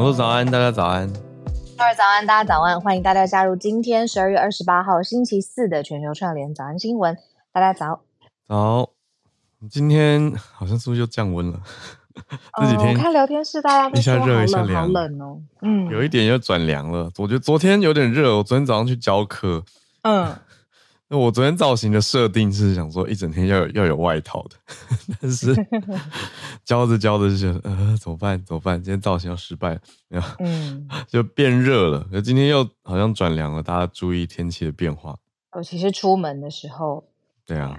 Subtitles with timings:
[0.00, 1.06] 哈喽，早安，大家早安。
[1.76, 7.14] 各位早安，大家早安，欢迎大家加入今天十二月二十八号星期四的全球串联早安新闻。
[7.52, 8.00] 大家早。
[8.48, 8.88] 早。
[9.70, 11.60] 今天好像是不是又降温了？
[12.56, 15.38] 这几天、哦、我看聊天室大家都一下热一下凉，好冷哦。
[15.60, 17.10] 嗯，有一点又转凉了。
[17.18, 19.62] 我觉得昨天有点热，我昨天早上去教课。
[20.00, 20.34] 嗯。
[21.12, 24.56] 那我昨天造型的设定是想说一整天要有要有外套的，
[25.20, 25.52] 但是
[26.64, 28.80] 教着教着就觉得呃怎么办怎么办？
[28.80, 32.06] 今天造型要失败了，没有，嗯， 就变热了。
[32.12, 35.18] 可今天又好像转凉了，大家注意天气的变化。
[35.56, 37.04] 尤其是出门的时候。
[37.44, 37.76] 对啊，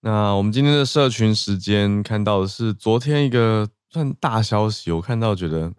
[0.00, 5.72] 那我们今天的社群时间看到的是昨天一个算大消息，我看到觉得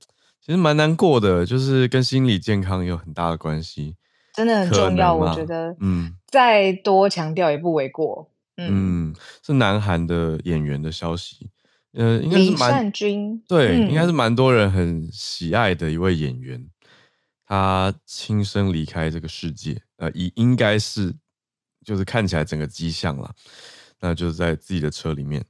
[0.43, 3.95] 其实蛮难过的，就是跟心理健康有很大的关系。
[4.33, 8.29] 真的很重要，我觉得，嗯，再多强调也不为过。
[8.57, 11.49] 嗯，嗯是南韩的演员的消息，
[11.93, 16.67] 呃，应该是蛮，李善均，对，嗯、应该是蛮多人很喜爱的一位演员，
[17.45, 21.15] 他轻生离开这个世界，呃，应应该是
[21.83, 23.33] 就是看起来整个迹象了，
[23.99, 25.43] 那就是在自己的车里面。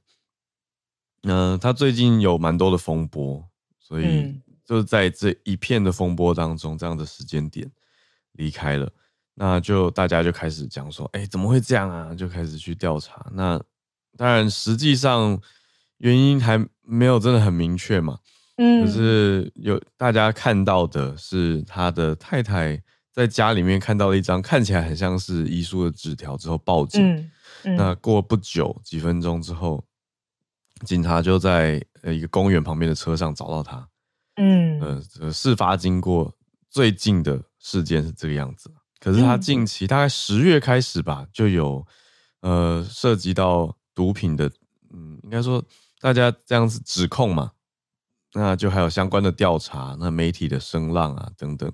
[1.22, 3.42] 嗯、呃，他最近有蛮多的风波，
[3.78, 7.70] 所以就是在这一片的风波当中，这样的时间点。
[8.34, 8.90] 离开了，
[9.34, 12.14] 那就大家就开始讲说，哎，怎么会这样啊？
[12.14, 13.26] 就开始去调查。
[13.32, 13.60] 那
[14.16, 15.40] 当然，实际上
[15.98, 18.18] 原因还没有真的很明确嘛。
[18.56, 22.80] 嗯，可是有大家看到的是他的太太
[23.12, 27.02] 在家里面看到了一张看起来很像是遗书的纸条之后报警。
[27.02, 27.30] 嗯
[27.64, 29.84] 嗯，那过不久几分钟之后，
[30.84, 33.88] 警察就在呃一个公园旁边的车上找到他。
[34.36, 34.80] 嗯，
[35.20, 36.34] 呃，事发经过
[36.68, 37.42] 最近的。
[37.64, 38.70] 事件是这个样子，
[39.00, 41.82] 可是他近期大概十月开始吧，就有
[42.42, 44.50] 呃涉及到毒品的，
[44.92, 45.64] 嗯，应该说
[45.98, 47.52] 大家这样子指控嘛，
[48.34, 51.72] 那就还有相关的调查，那媒体的声浪啊等等，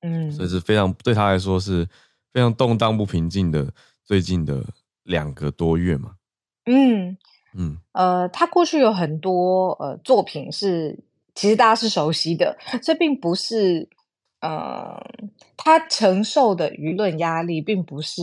[0.00, 1.86] 嗯，所以是非常对他来说是
[2.32, 3.70] 非常动荡不平静的
[4.02, 4.64] 最近的
[5.02, 6.14] 两个多月嘛，
[6.64, 7.18] 嗯。
[7.52, 10.98] 嗯，呃，他过去有很多呃作品是
[11.34, 13.86] 其实大家是熟悉的，这并不是。
[14.40, 15.00] 呃，
[15.56, 18.22] 他承受的舆论压力并不是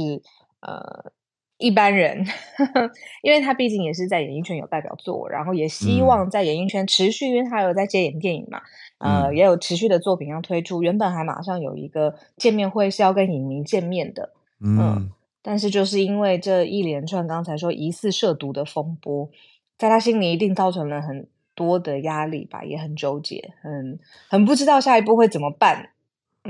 [0.62, 1.12] 呃
[1.58, 2.92] 一般人呵呵，
[3.24, 8.62] 因为他毕竟也是在演艺圈有代表作，然后也希望在演艺圈持续，嗯、因为他有在接演电影嘛，
[9.00, 10.84] 呃，嗯、也有持续的作品要推出。
[10.84, 15.10] 原本还马上有一个见面会是要跟影迷见面的，嗯、呃，
[15.42, 19.30] 但是就是因为这一连串刚才说疑似涉毒的风波，
[19.78, 24.00] 在他心里一定造成了很多的压力吧，也很纠结，很
[24.30, 25.90] 很不知道下一步会怎么办。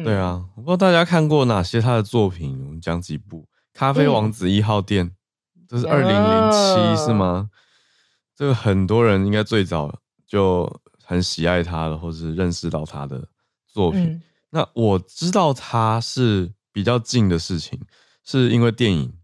[0.04, 3.42] 对啊，我不知道大家看过哪些他的作品，我们讲几部。
[3.74, 7.50] 《咖啡王子一号店》嗯，这是二零零七是吗？
[8.36, 13.28] 这个很多人应该最早就很喜爱他的，或是认识到他的
[13.68, 14.04] 作品。
[14.04, 14.22] 嗯、
[14.52, 17.80] 那我知道他是比较近的事情，
[18.24, 19.17] 是因为电影。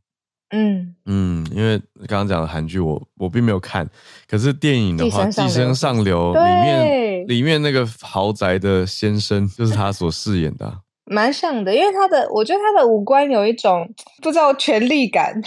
[0.55, 1.77] 嗯嗯，因为
[2.07, 3.89] 刚刚讲的韩剧我我并没有看，
[4.29, 10.77] 可是电影的话，《寄生上流》里面里面那个豪宅的先生就是他所饰演的，啊，
[11.09, 15.41] 蛮像的，因为他的我觉得他的五官有一种不知道权力感，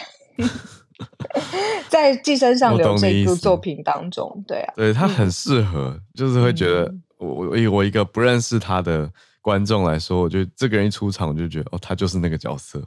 [1.88, 9.08] 在《寄生上流》这部作品当中，对啊，对他很适合，嗯、就是会觉得我我以我一个不认识他的。
[9.46, 12.82] 观众来说，我觉得这个人一出场，我就觉得哦，他就是那个角色，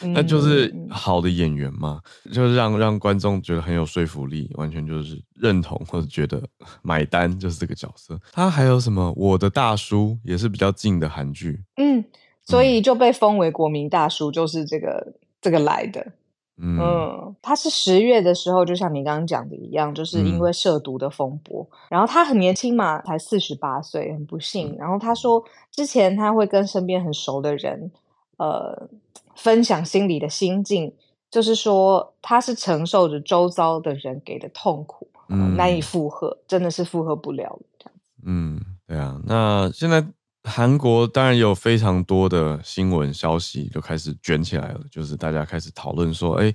[0.00, 6.40] 那、嗯、就是好的演员嘛，就是让让观众觉得很有说服力，完全就是认同或者觉得
[6.82, 8.16] 买单，就是这个角色。
[8.30, 9.12] 他还有什么？
[9.16, 12.04] 我的大叔也是比较近的韩剧，嗯，
[12.44, 16.12] 所以就被封为国民大叔，就是这个这个来的。
[16.56, 21.66] 嗯，嗯，他是十月的时候，就像你刚刚讲的一样，就是因为涉毒的风波。
[21.70, 24.72] 嗯、然后他很年轻嘛，才四十八岁，很不幸。
[24.72, 27.90] 嗯、然后他说，之前他会跟身边很熟的人，
[28.36, 28.88] 呃，
[29.34, 30.92] 分享心里的心境，
[31.30, 38.10] 就是说他是承受着周遭的人给的痛苦，嗯、难以负荷，真的是负荷不了这样子。
[38.24, 39.20] 嗯，对啊。
[39.26, 40.06] 那现在。
[40.44, 46.54] 韩国当然有非常多的新闻消息就开始卷起来了，就是大家开始讨论说，哎，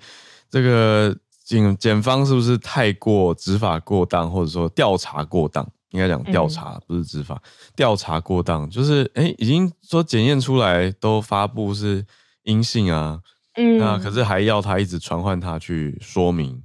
[0.50, 5.68] 这个警检方是不是太过执法过当，或者说调查过当？
[5.90, 7.42] 应该讲调查，不是执法，
[7.76, 12.06] 调查过当，就是哎，已经说检验出来都发布是
[12.44, 13.20] 阴性啊，
[13.56, 16.62] 嗯，那可是还要他一直传唤他去说明，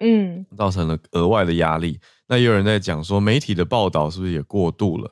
[0.00, 1.98] 嗯，造成了额外的压力。
[2.28, 5.10] 那也有人在讲说，媒体的报道是不是也过度了？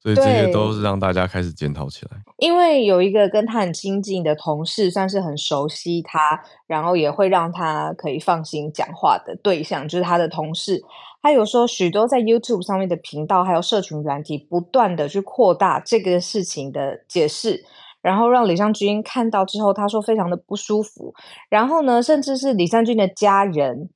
[0.00, 2.18] 所以这些都是让大家开始检讨起来。
[2.38, 10.82] 因为有一个跟他很亲近的同事，算是很熟悉他，然后也会让他可以放心讲话的对象，就是他的同事。
[11.22, 17.64] 他有说许多在 YouTube 上面的频道，还有社群软体，不断的去扩大这个事情的解释，
[18.00, 21.14] 然后让李尚君看到之后，他说非常的不舒服。
[21.50, 23.90] 然后呢，甚至是李尚君的家人，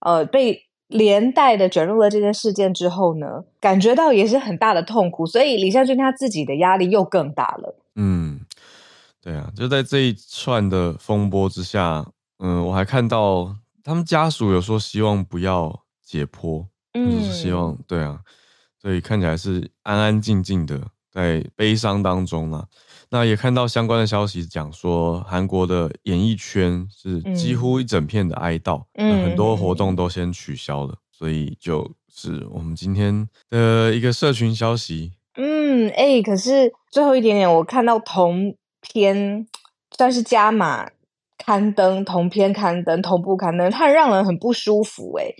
[0.00, 0.66] 呃，被。
[0.94, 7.76] 连带的卷入了这件事件之后呢，感觉到也是很大的痛苦，所以李尚君他自己的压力又更大了。
[7.96, 8.40] 嗯，
[9.20, 12.06] 对啊，就在这一串的风波之下，
[12.38, 18.20] 嗯，我还看到他们家属有说希望不要解剖，嗯，就是希望，对啊，
[18.80, 20.80] 所以看起来是安安静静的
[21.10, 22.64] 在悲伤当中啊。
[23.14, 35.12] 那也看到相关的消息，讲说韩国的演艺圈是几乎一整片的哀悼，嗯，很多活动都先取消了，嗯，所以就是我们今天的一个社群消息。
[35.36, 39.46] 嗯，哎，欸，可是最后一点点，我看到同篇
[39.96, 40.90] 算是加码
[41.38, 45.22] 刊登，同篇刊登，同步刊登，它让人很不舒服，欸。
[45.22, 45.34] 哎，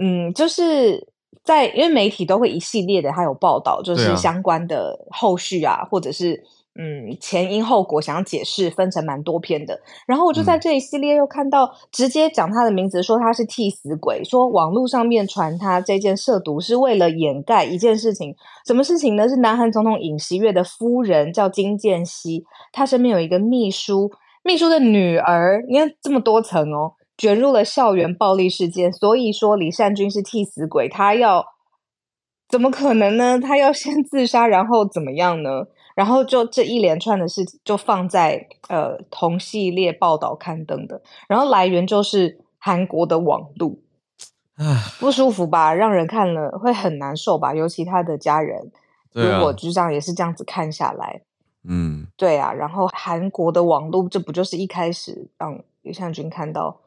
[0.00, 1.06] 嗯，就是
[1.44, 6.42] 在因为媒体都会一系列的还有报道，就是相关的后续啊，啊或者是。
[6.74, 9.78] 嗯，前因后果想要解释，分成蛮多篇的。
[10.06, 18.34] 然后我就在这一系列又看到，直接讲他的名字，说他是替死鬼，说网络上面传他这件涉毒是为了掩盖一件事情。
[18.66, 19.28] 什么事情呢？
[19.28, 22.42] 是南韩总统尹锡悦的夫人叫金建熙，
[22.72, 24.10] 他身边有一个秘书，
[24.42, 28.90] 秘书的女儿，你看这么多层哦，卷入了校园暴力事件。
[28.90, 31.44] 所以说李善均是替死鬼，他要
[32.48, 33.38] 怎么可能呢？
[33.38, 35.66] 他要先自杀，然后怎么样呢？
[35.94, 43.82] 然后就这一连串的事情就放在呃同系列报道刊登的，然后来源就是韩国的网路，
[44.56, 45.74] 唉，不舒服吧？
[45.74, 47.54] 让人看了会很难受吧？
[47.54, 48.70] 尤其他的家人，
[49.12, 51.22] 如果局长也是这样子看下来，
[51.64, 52.52] 嗯，对啊。
[52.52, 56.80] 然后韩国的网路，这不就是一开始让李善军看到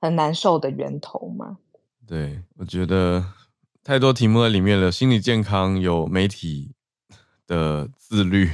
[0.00, 1.58] 很难受的源头吗？
[2.06, 3.24] 对，我觉得
[3.82, 6.73] 太多题目在里面了，心理健康有媒体。
[7.46, 8.50] 的自律，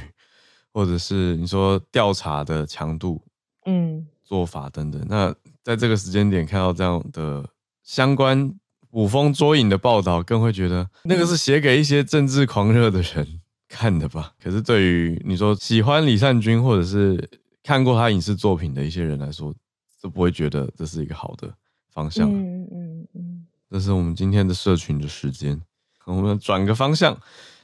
[0.73, 3.21] 或者是你说调查的强度，
[3.65, 5.03] 嗯，做法等等。
[5.07, 5.33] 那
[5.63, 7.47] 在这个时间点看到这样的
[7.83, 8.53] 相关
[8.89, 14.33] 捕风捉影的报道，更会觉得那个是写给一些政治狂热的人 看的吧？
[14.41, 17.29] 可是对于你说喜欢李善均或者是
[17.63, 19.53] 看过他影视作品的一些人来说，
[20.01, 21.53] 都不会觉得这是一个好的
[21.93, 22.29] 方向。
[22.29, 25.61] 嗯嗯嗯，这是我们今天的社群的时间，
[26.05, 27.17] 我们转个方向。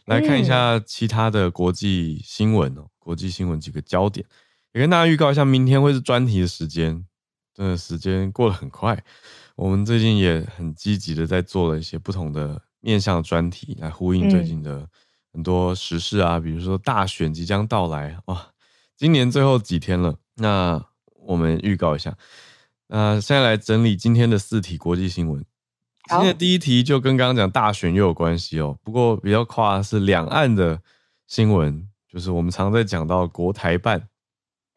[0.08, 4.26] 来看一下其他的国际新闻哦，嗯、国际新闻几个焦点，
[4.74, 7.06] 也跟大家预告一下，明天会是专题的时间，
[7.54, 8.98] 真的时间过得很快。
[9.58, 14.88] 我们最近也很积极的在做了一些不同的面向专题，来呼应最近的
[15.34, 18.48] 很多时事啊，嗯、比如说大选即将到来，哇，
[18.96, 20.82] 今年最后几天了，那
[21.16, 22.16] 我们预告一下，
[22.88, 25.44] 那现在来整理今天的四题国际新闻。
[26.08, 30.80] 今天的第一题就跟刚刚讲大选又有关系哦，不过比较夸是两岸的
[31.28, 34.08] 新闻，就是我们常在讲到国台办。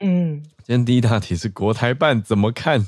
[0.01, 2.87] 嗯，今天第一大题是国台办怎么看？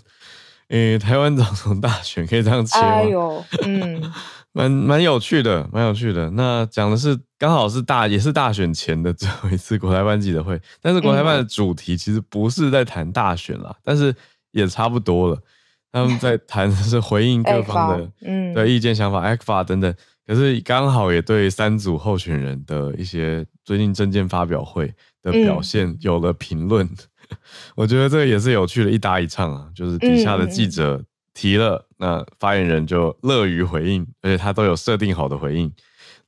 [0.69, 2.87] 诶、欸，台湾总统大选可以这样切吗？
[2.87, 4.13] 哎呦，嗯，
[4.53, 6.31] 蛮蛮有趣的，蛮有趣的。
[6.31, 14.15] 那讲的是刚好是大也是大选前的最后一次国台办记者会，但是国台办的主题其实不是在谈大选啦，但是
[14.53, 15.39] 也差不多了。
[15.93, 19.95] 他们在 谈的是回应各方的嗯的意见想法，ECFA 等等，
[20.27, 26.87] 可是刚好也对三组候选人的一些最近政见发表会的表现有了评论。
[26.87, 27.37] 嗯、
[27.77, 35.71] 我觉得这个也是有趣的，一搭一唱啊，就是底下的记者提了，那发言人就乐于回应，而且他都有设定好的回应，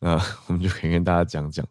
[0.00, 0.12] 那
[0.46, 1.66] 我们就可以跟大家讲讲。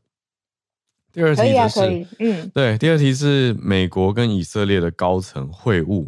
[1.12, 6.08] 第二题就是，嗯，对，第二题是美国跟以色列的高层会晤。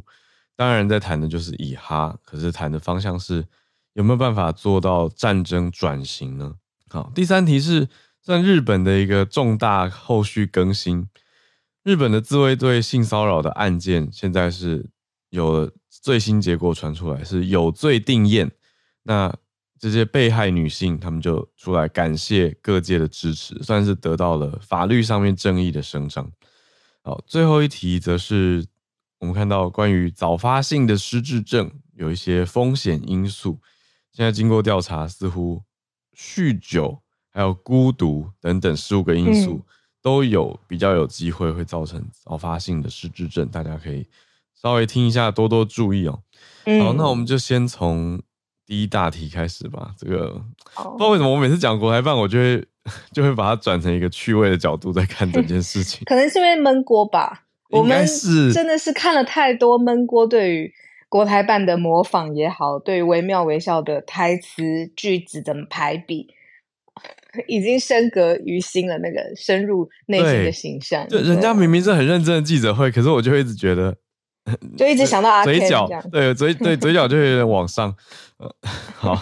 [0.58, 3.46] 当然，在谈的就是以哈，可是谈的方向是
[3.92, 6.56] 有没有办法做到战争转型呢？
[6.90, 7.90] 好，第三题是
[8.22, 11.10] 在日本的一个重大后续更新，
[11.84, 14.90] 日本的自卫队性骚扰的案件现在是
[15.30, 18.50] 有了最新结果传出来，是有罪定验。
[19.04, 19.36] 那
[19.78, 26.32] 这些被害女性，她们就出来感谢各界的支持，算是得到了法律上面正义的伸张。
[27.04, 28.66] 好，最后一题则是。
[29.26, 33.58] 我们看到关于早发性的失智症有一些风险因素，
[34.12, 35.64] 现在经过调查，似乎
[36.16, 37.02] 酗酒
[37.32, 39.62] 还有孤独等等十五个因素
[40.04, 44.06] 都有比较有机会会造成早发性的失智症，大家可以
[44.54, 46.22] 稍微听一下，多多注意哦。
[46.84, 48.22] 好，那我们就先从
[48.64, 49.96] 第一大题开始吧。
[49.98, 50.34] 这个
[50.76, 52.64] 不知道为什么我每次讲国台办，我就会
[53.12, 56.04] 就会把它转成一个趣味的角度在看整件事情。
[56.06, 60.74] 可能是因为闷锅吧，我们是真的是看了太多闷锅对于
[61.10, 66.28] 国台办的模仿也好，对于惟妙惟肖的台词句子的排比，
[67.48, 68.98] 已经深革于心了。
[69.00, 73.96] 那个深入内心的形象，对，人家明明是很认真的记者会，可是我就会一直觉得。
[74.78, 77.96] 就一直想到阿 Ken 嘴角，对嘴 对嘴角就有点往上。
[78.94, 79.16] 好，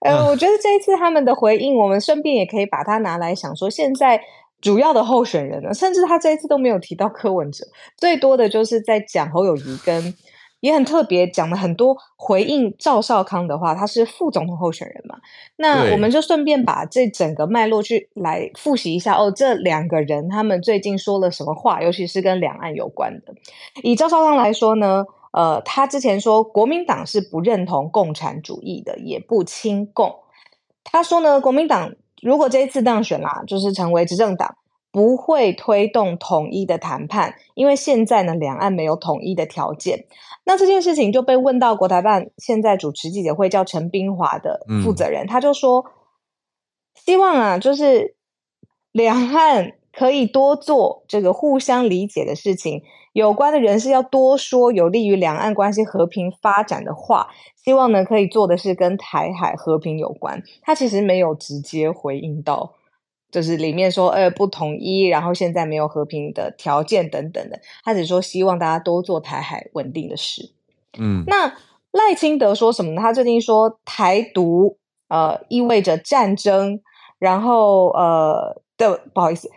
[0.00, 4.18] 呃， 我觉得这一次他们的回应，我们顺便也可以把它拿来想说，现在
[4.64, 7.64] 主要的候选人呢，甚至他这一次都没有提到柯文哲，
[7.96, 10.12] 最多的就是在讲侯友谊跟。
[10.60, 13.74] 也很特别，讲了很多回应赵少康的话。
[13.74, 15.18] 他是副总统候选人嘛？
[15.56, 19.30] 那我们就顺便把这整个脉络去来复习一下哦。
[19.30, 21.82] 这两个人他们最近说了什么话？
[21.82, 23.34] 尤其是跟两岸有关的。
[23.82, 25.04] 以赵少康来说呢，
[25.34, 30.20] 呃，他之前说国民党是不认同共产主义的，也不亲共。
[30.82, 31.92] 他说呢，国民党
[32.24, 34.56] 如果这一次当选啦，就是成为执政党，
[34.90, 40.06] 不会推动统一的谈判，因为现在呢，两岸没有统一的条件。
[40.46, 45.84] 那这件事情就被问到国台办现在主持记者会叫陈冰华的负责人，嗯、他就说，
[46.94, 48.16] 希望啊，就是
[48.90, 52.82] 两岸可以多做这个互相理解的事情，
[53.14, 60.42] 有关的人士要多说有利于两岸关系和平发展的话，希望呢可以做的是跟台海和平有关。
[60.60, 62.74] 他其实没有直接回应到。
[63.30, 70.52] 就是里面说，呃，不统一，然后现在没有和平的条件等等的，他只说希望大家多做台海稳定的事。
[70.96, 71.52] 嗯，那
[71.90, 73.00] 赖清德说什么呢？
[73.00, 74.76] 他最近说台独
[75.08, 76.80] 呃意味着战争，
[77.18, 79.50] 然后呃的不好意思，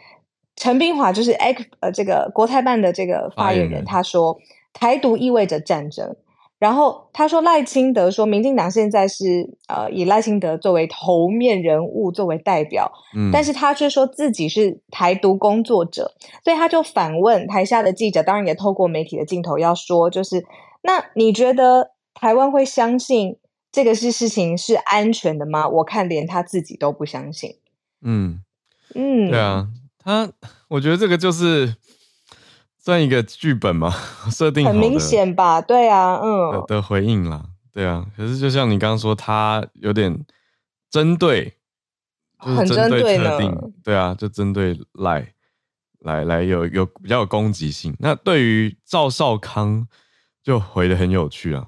[0.58, 4.38] 陈冰华就是 X 呃这个国台办的这个发言人，他说
[4.74, 6.18] 台独意味着战争。
[6.60, 20.44] 然后他说赖清德说，民进党现在是呃以赖清德作为头面人物作为代表，嗯，但是他却说自己是台独工作者，所以他就反问台下的记者，当然也透过媒体的镜头要说，就是
[20.82, 23.38] 那你觉得台湾会相信
[23.72, 25.70] 这个是事情是安全的吗？
[25.70, 27.58] 我看连他自己都不相信。
[28.02, 28.42] 嗯
[28.96, 29.68] 嗯，对啊，
[30.08, 30.32] 他
[30.70, 31.76] 我觉得这个就是。
[32.80, 33.94] 算一个剧本嘛，
[34.32, 35.60] 设定很明显吧？
[35.60, 38.06] 对啊，嗯的，的回应啦，对啊。
[38.16, 40.26] 可是就像你刚刚说，他有点
[40.90, 41.56] 针对，
[42.42, 45.34] 就是针对特定，对啊，就针对赖
[46.00, 47.94] 来来有有比较有攻击性。
[48.00, 49.86] 那对于赵少康
[50.42, 51.68] 就回的很有趣啊，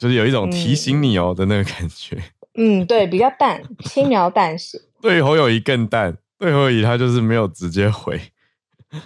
[0.00, 2.20] 就是有一种提醒你哦的那个感觉。
[2.54, 4.80] 嗯，对，比较淡，轻描淡写。
[5.00, 8.20] 对于侯友谊更淡，对侯友宜他就是没有直接回，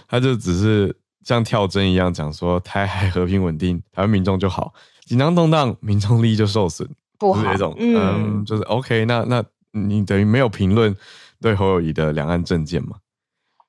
[0.08, 0.96] 他就只是。
[1.22, 4.72] 像跳针一样讲说台海和平稳定，台湾民众就好；
[5.04, 7.52] 紧张动荡，民众利益就受损，不好。
[7.52, 9.22] 就种嗯，嗯，就是 OK 那。
[9.24, 10.96] 那那你等于没有评论
[11.38, 12.96] 对侯友宜的两岸政见嘛？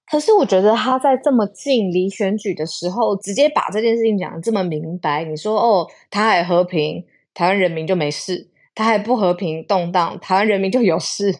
[0.10, 7.04] 可是我觉得他在这么近离选举的时候，直接把这件事情讲的这么明白，你说哦，台海和平，
[7.34, 11.38] 台湾人民就没事；台海不和平动荡，台湾人民就有事，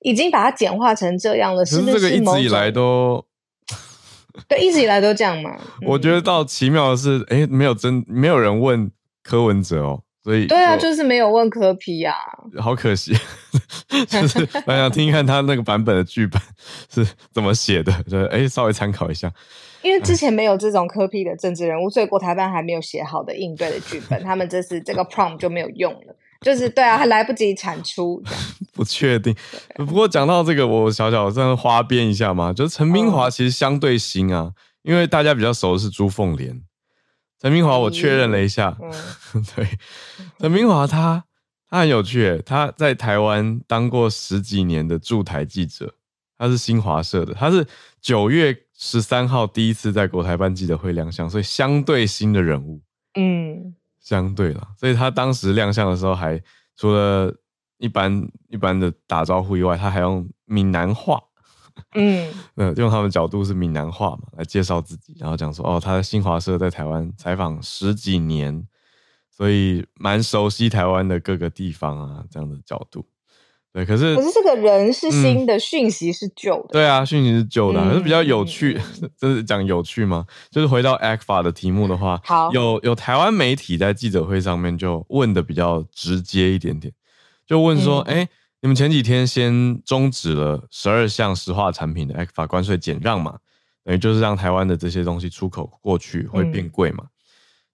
[0.00, 1.64] 已经把它简化成这样了。
[1.64, 3.24] 是不是这个一直以来都？
[4.48, 5.56] 对，一直以来都这样嘛。
[5.86, 8.90] 我觉得到奇妙的是，哎、欸，没有真没有人问
[9.22, 12.14] 柯文哲哦，所以对啊，就是没有问柯皮啊，
[12.58, 13.12] 好可惜。
[14.08, 16.40] 就是我想听看他那个版本的剧本
[16.88, 19.30] 是怎么写的，就哎、欸，稍微参考一下。
[19.82, 26.14] 因为之前没有这种柯批的政治人物，所以国台办还没有写好的应对的剧本，他们这次这个 prompt 就没有用了。
[26.40, 28.22] 就是对啊，还来不及产出。
[28.72, 29.34] 不确定，
[29.74, 36.62] 不过讲到这个，我小小这样花边一下嘛，就是陈冰华其实相对新啊，因为大家比较熟的是朱凤莲。
[37.40, 38.76] 陈明华我确认了一下，
[39.34, 39.66] 嗯、 对，
[40.38, 41.24] 陈冰华他
[41.68, 45.94] 他很有趣，他在台湾当过十几年的驻台记者，
[46.38, 47.66] 他是新华社的，他是
[48.00, 52.80] 九月十三号第一次在国台办记者会亮相，所以相对新的人物。
[53.18, 53.74] 嗯。
[54.10, 56.42] 相对了，所以他当时亮相的时候，还
[56.76, 57.32] 除了
[57.78, 61.22] 一般一般的打招呼以外，他还用闽南话，
[61.94, 62.28] 嗯，
[62.76, 68.66] 用他们角度是闽南话嘛，来介绍自己，然后讲说，哦，他在新华社在台湾采访十几年，
[69.30, 73.06] 所以蛮熟悉台湾的各个地方啊，这样的角度。
[73.72, 76.68] 对，可是可是这个人是新的，讯、嗯、息是旧的。
[76.72, 78.76] 对啊，讯息是旧的，可是比较有趣。
[79.16, 80.26] 这、嗯、 是讲有趣吗？
[80.50, 86.92] 就是回到 ACFA 的题目的话，好，有有台湾媒体在记者会上面就问的比较直接一点点，
[87.46, 88.28] 就问说：哎、嗯，
[88.62, 93.38] 你们前几天先终止了十二项石化产品的 ACFA 关税减让嘛？
[93.84, 97.04] 等于就是让台湾的这些东西出口过去会变贵嘛？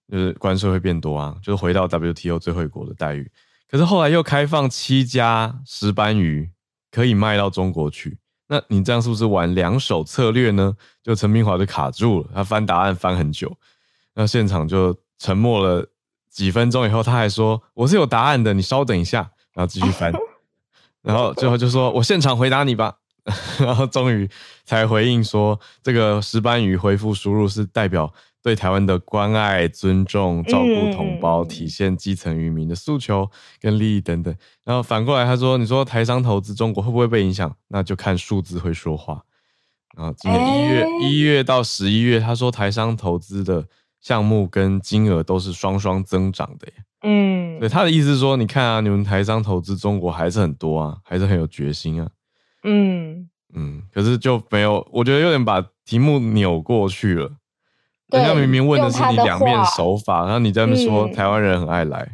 [0.09, 1.35] 嗯、就是关税会变多啊？
[1.41, 3.27] 就是回到 WTO 最惠国的待遇。
[3.69, 6.49] 可是后来又开放七家石斑鱼
[6.89, 8.17] 可以卖到中国去。
[8.47, 10.73] 那你这样是不是玩两手策略呢？
[11.03, 13.57] 就陈明华就卡住了，他翻答案翻很久，
[14.15, 15.85] 那现场就沉默了
[16.29, 20.13] 几分钟以后，他还说：“我是有答案的，你稍等一下。”然后继续翻，
[21.03, 22.95] 然后最后就说：“我现场回答你吧。
[23.59, 24.29] ”然后终于
[24.63, 28.13] 才回应说：“这个石斑鱼恢复输入是代表。”
[28.47, 34.33] 对台湾的关爱、尊重、照顾同胞，嗯、体现基层渔民的诉求跟利益等等。
[34.63, 37.53] 然后反过来，他说：“你说台商投资中国会不会被影响？
[37.67, 39.21] 那就看数字会说话。”
[39.97, 43.67] 然后今年一月一、欸、月到十一月，他说台商投资的
[43.99, 46.73] 项目跟金额都是双双增长的耶。
[47.01, 52.09] 嗯，对他的意思是说，你看啊，你们台商投资中国还是很多啊，还是很有决心啊。
[52.63, 57.29] 嗯嗯，可是就没有，我觉得有点把题目扭过去了。
[58.09, 62.07] 人家明明问的是你两面手法，然后你在那边说台湾人很爱来，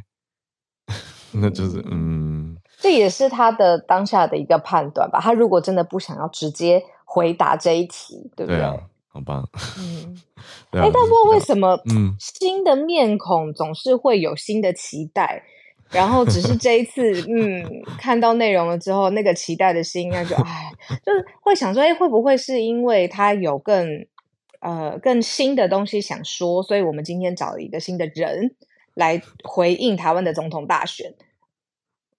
[1.33, 5.19] 嗯、那就是嗯，这也是他的当下的一个判断吧。
[5.21, 8.57] 他如果真的不想要直接回答这一题，对不对？
[8.57, 8.75] 对啊，
[9.07, 9.43] 好吧。
[9.77, 10.17] 嗯，
[10.73, 15.43] 哎、但不知道为什么，嗯，新的面孔总是会有新的期待，
[15.91, 20.71] 嗯、然后只是这一次， 嗯，看到内容了之后，那个期待的心应该就哎，
[21.05, 23.88] 就是会想说，哎、欸，会不会是因为他有更。
[24.63, 28.55] 呃，更新的东西想说，所以我们今天找了一个新的人
[28.93, 31.13] 来回应台湾的总统大选。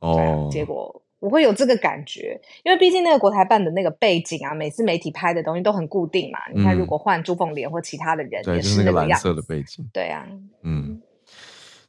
[0.01, 6.39] 哦，结果我会有这个感觉，因为毕竟那个国台办的那个背景啊，每次媒体拍的东西都很固定嘛。
[6.53, 9.89] 嗯、你看，如果换朱凤莲或其他的人，也是那个蓝色的背景。
[9.91, 10.29] 对啊，
[10.63, 11.01] 嗯，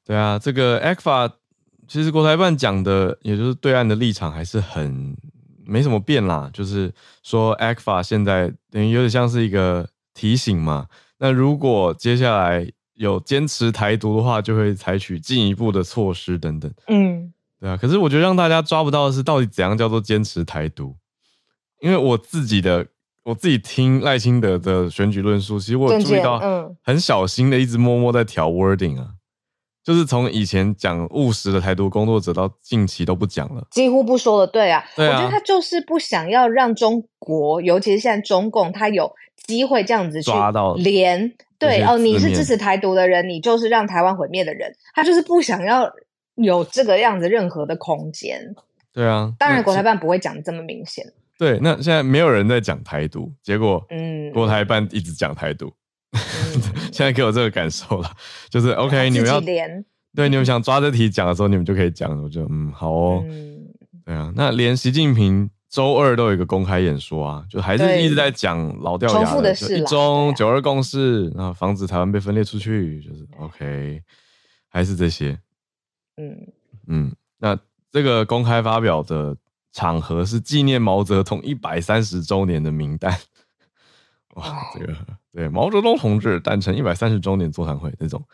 [0.06, 1.34] 对啊，这个 ECFA
[1.86, 5.18] 其实国台办讲的，也就是对岸的立场还是很
[5.66, 6.94] 没什么变啦，就是
[7.24, 9.86] 说 ECFA 现在等于有点像是一个。
[10.16, 10.88] 提醒嘛，
[11.20, 16.74] 那如果接下来有坚持台独的话，就会采取进一步的措施等等。
[16.88, 17.78] 嗯，对啊。
[17.78, 20.96] 可是我觉得让大家抓不到的是，到底怎样叫做坚持台独？
[21.82, 22.88] 因为我自己的，
[23.24, 26.40] 我自己听赖清德的选举论述，其实我有注意到，
[26.82, 29.10] 很小心的一直默默在调 wording 啊，
[29.86, 34.48] 就是从以前讲务实的台独工作者，到近期都不讲了，几乎不说了。
[34.48, 39.16] 对啊，对啊，我觉得他就是不想要让中国，尤其是现在中共，他有。
[39.46, 40.31] 机会这样子去
[40.77, 45.88] 连对哦，你是支持台独的人，你就是让台湾毁灭的人，他就是不想要
[46.33, 48.55] 有这个样子任何的空间。
[48.92, 51.05] 对啊，当然国台办不会讲的这么明显。
[51.38, 55.74] 对，那现在没有人在讲台独，结果嗯，国台办一直讲台独，嗯、
[56.96, 58.10] 现在给我这个感受了，
[58.50, 62.10] 就是 OK，你们要连对你们想抓这题讲的时候，你们就可以讲。
[62.24, 63.68] 我觉得嗯好哦，嗯、
[64.05, 65.50] 对啊，那连习近平。
[65.68, 74.01] 周二都有一个公开演说啊，就还是一直在讲老掉牙的，就一中九二共识，然后防止台湾被分裂出去，就是 OK，
[74.70, 75.38] 还是这些。
[76.16, 76.48] 嗯
[76.88, 77.60] 嗯，那
[77.92, 79.36] 这个公开发表的
[79.74, 83.12] 场合是纪念毛泽东一百三十周年的名单。
[84.36, 84.96] 哇，这个
[85.36, 88.26] 对毛泽东同志诞辰一百三十周年座谈会那种。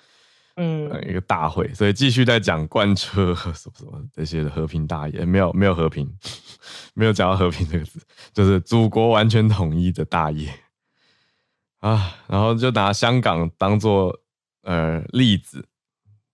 [0.58, 6.14] 嗯，一个大会，所以继续在讲贯彻什么什么这些的和平大业，没有没有和平，
[6.94, 8.02] 没有讲到和平这个字，
[8.34, 10.54] 就是祖国完全统一的大业
[11.80, 12.18] 啊。
[12.28, 14.16] 然后就拿香港当做
[14.64, 15.66] 呃例子，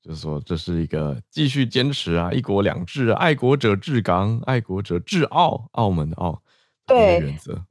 [0.01, 6.41] 就是说这是一个继续坚持啊一国两制，爱国者治港，爱国者治澳，澳门的澳，
[6.87, 7.63] 对原则。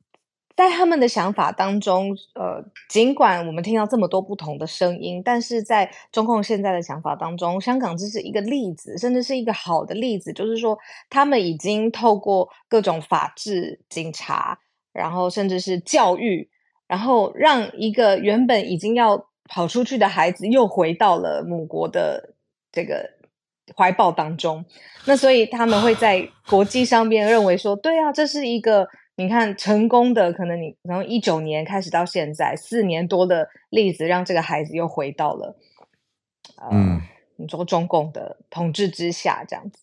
[0.57, 10.79] 在他们的想法当中，呃，尽管我们听到这么多不同的声音，但是在中共现在的想法当中，香港只是一个例子，甚至是一个好的例子，就是说
[11.11, 14.59] 他们已经透过各种法治、警察，
[14.95, 16.49] 然后甚至是教育，
[16.87, 22.33] 然后让一个原本已经要跑出去的孩子又回到了母国的
[22.73, 23.11] 这个
[23.77, 24.65] 怀抱当中。
[25.05, 28.89] 那所以他们会在国际上边认为说，对啊，这是一个。
[29.19, 35.57] 你看，成功的可能你从一九年开始到现在四年多的例子，让这个孩子又回到了，
[36.59, 37.01] 呃、嗯，
[37.37, 39.79] 你说中共的统治之下这样子。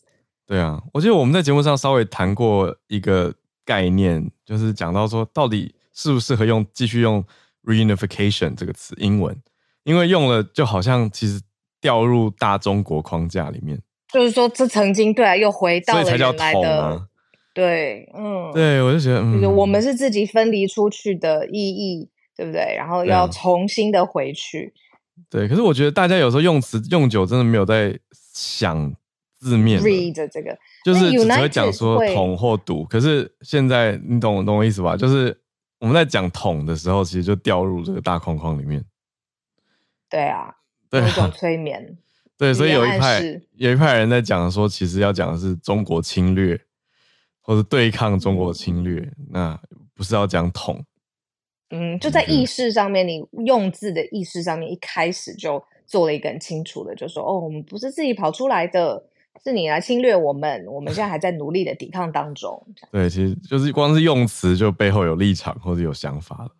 [0.45, 3.33] 对啊，我记得我们在节目上稍微谈过一个
[3.65, 7.25] 概念，就是讲到说，到底适不适合用继续用
[7.63, 9.35] reunification 这个词英文，
[9.83, 11.41] 因为用了就好像其实
[11.81, 17.07] 掉入大中国框架里面，就是说这曾经对啊，又回到了原来的，所以才叫统啊。
[17.53, 22.73] 对，嗯，对，我就觉得，嗯，就是我们是自己分离出去的意义，对不对？
[22.75, 24.73] 然后要重新的回去。
[25.29, 28.91] 对，可是我觉得大家有时候用词用久，真的没有在想
[29.37, 29.79] 字面。
[29.81, 32.83] read 这个，就是只会讲说统或独。
[32.85, 34.97] 可是现在你懂懂我意思吧？
[34.97, 35.39] 就是
[35.79, 38.83] 我们在讲统的时候，其实就掉入这个大框框里面。
[40.09, 40.55] 对啊，
[40.89, 41.95] 对一种催眠。
[42.35, 43.21] 对，所以有一派
[43.57, 46.59] 有一派人在讲说，其实要讲的是中国侵略。
[47.43, 49.59] 或者对抗中国侵略，那
[49.93, 50.83] 不是要讲统。
[51.69, 59.03] 嗯，就在意识上面，你用字的意识上面，一开始就做了一个很清楚的，就说哦，我们不是自己跑出来的，
[59.43, 62.65] 是你来侵略我们，我们现在还在努力的抵抗当中。
[62.91, 66.51] 对，其实就是光是用词就背后有立场或者有想法了，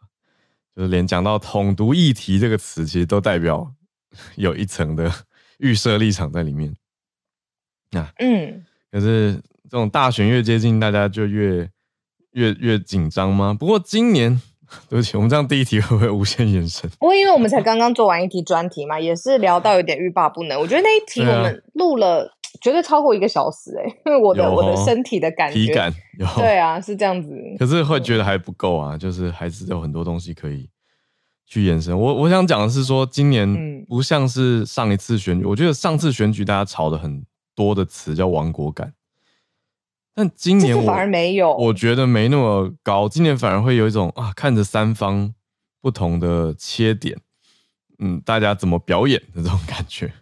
[0.75, 3.71] 就是连讲到统独议题这个词，其实都代表
[4.35, 5.11] 有一层的
[5.59, 6.75] 预设立场在里面。
[7.91, 9.39] 那、啊、嗯，可是
[9.73, 11.67] 这种大选越接近，大家就越
[12.33, 13.57] 越越紧张吗？
[13.59, 14.39] 不过今年。
[14.89, 16.89] 对不起，我们这样第一题会不会无限延伸？
[16.91, 20.59] 不过因为我们才刚刚做完一题专题嘛，也是聊到有点欲罢不能。
[20.59, 22.27] 我觉得那一题我们录了
[22.59, 27.29] 绝对超过一个小时哎、欸，因 为我的、哦、我的身体的感觉，体感有对啊，是这样子。
[27.59, 30.67] 可是会觉得还不够啊，就是还是有很多东西可以
[31.45, 31.95] 去延伸。
[31.95, 38.91] 我我想讲的是说，今年不像是上一次选举，嗯、我觉得上次选举大家吵的很多的词叫亡国感。
[40.15, 43.09] 但今年我反而没有，我觉得没那么高。
[43.09, 45.33] 今年反而会有一种啊，看着三方
[45.81, 47.17] 不同的切点，
[47.97, 50.13] 嗯，大家怎么表演的这种感觉。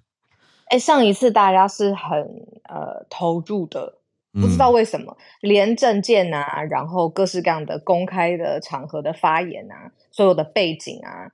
[0.67, 2.17] 哎、欸，上一次大家是很
[2.69, 3.97] 呃投入的，
[4.31, 11.29] 不知道为什么，嗯、连证件啊，然后各式各样的公开的场合的发言啊，所有的背景啊，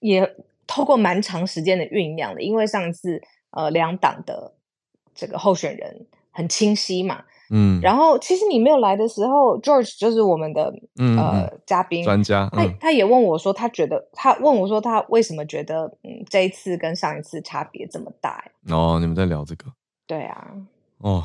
[0.00, 0.36] 也
[0.66, 2.42] 透过蛮长时间的酝酿的。
[2.42, 4.52] 因为上一次呃两党的
[5.14, 7.24] 这个候选人很清晰嘛。
[7.50, 18.44] 嗯，然后其实你没有来的时候，George 就是我们的嗯呃嘉宾专家，他他也问我说，他觉得他问我说，他为什么觉得嗯这一次跟上一次差别这么大？
[18.70, 19.66] 哦，你们在聊这个？
[20.06, 20.46] 对啊。
[20.98, 21.22] 哦，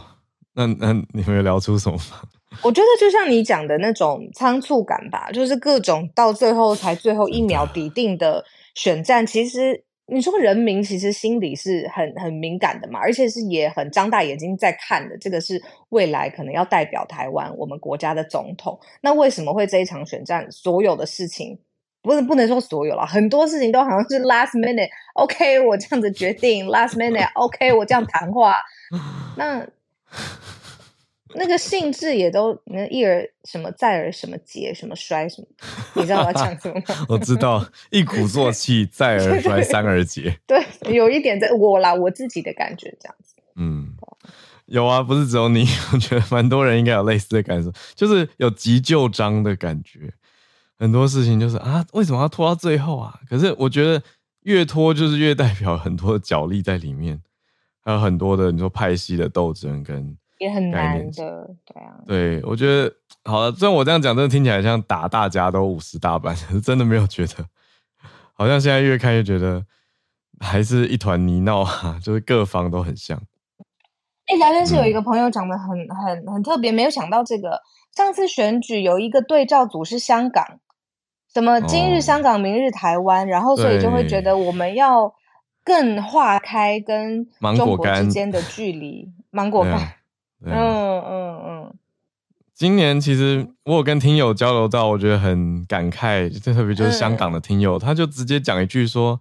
[0.53, 2.21] 那那你们有聊出什么吗？
[2.63, 8.43] 我觉得就像你讲的那种仓促感吧，就是各种到最后才最后一秒抵定的
[8.75, 9.85] 选战，其实。
[10.11, 15.17] 你说人民其实心里是很很敏感的嘛，而且是也很张大眼睛在看的。
[15.17, 18.79] 这个是未来可能要代表台湾我们国家的总统。
[19.01, 21.59] 那为什么会这一场选战所有的事情，
[22.01, 24.89] 不是不能说所有了，很多事情都好像是 last minute。
[25.13, 27.31] OK，我这样子决定，last minute。
[27.33, 28.57] OK，我这样谈话，
[29.37, 29.67] 那。
[31.35, 35.47] 那个性质也都，那一而什么再而什么竭什么衰什么，
[35.95, 37.05] 你知道我要讲什么吗？
[37.07, 40.39] 我知道，一鼓作气，再而衰，三而竭。
[40.47, 40.59] 对，
[40.91, 43.35] 有一点在我啦，我自己的感觉这样子。
[43.57, 43.93] 嗯，
[44.65, 50.11] 有啊，不是只有你，我觉得蛮多人应该有类似的感受，就是有急救章的感觉。
[50.79, 53.19] 很多事情就是啊，为什么要拖到最后啊？
[53.29, 54.01] 可是我觉得
[54.43, 57.21] 越拖就是越代表很多的角力在里面，
[57.83, 60.17] 还有很多的你说派系的斗争跟。
[60.39, 61.93] 也很难的，对啊。
[62.07, 62.91] 对，我觉得
[63.25, 63.51] 好了。
[63.51, 67.45] 虽然我这样讲，真的听起来像打大家都五十大板， 是真的没有觉得。
[68.33, 69.65] 好像现在越看越觉得，
[70.39, 73.21] 还是一团泥淖啊， 就是各方都很像。
[74.27, 77.61] 哎、欸，聊天室有一个朋友讲的很很很特别，没有想到这个
[77.95, 80.59] 上次选举有一个对照组是香港，
[81.33, 85.13] 什么今日香港，明日台湾，哦、然后所以就会觉得我们要
[85.65, 89.95] 更划开跟中国之间的距离，芒果干。
[90.45, 91.73] 嗯嗯嗯，
[92.53, 99.19] 今年其实我有跟听友交流到，我觉得很感慨，最特别就是香港的听友，嗯、他就直接讲一句说：“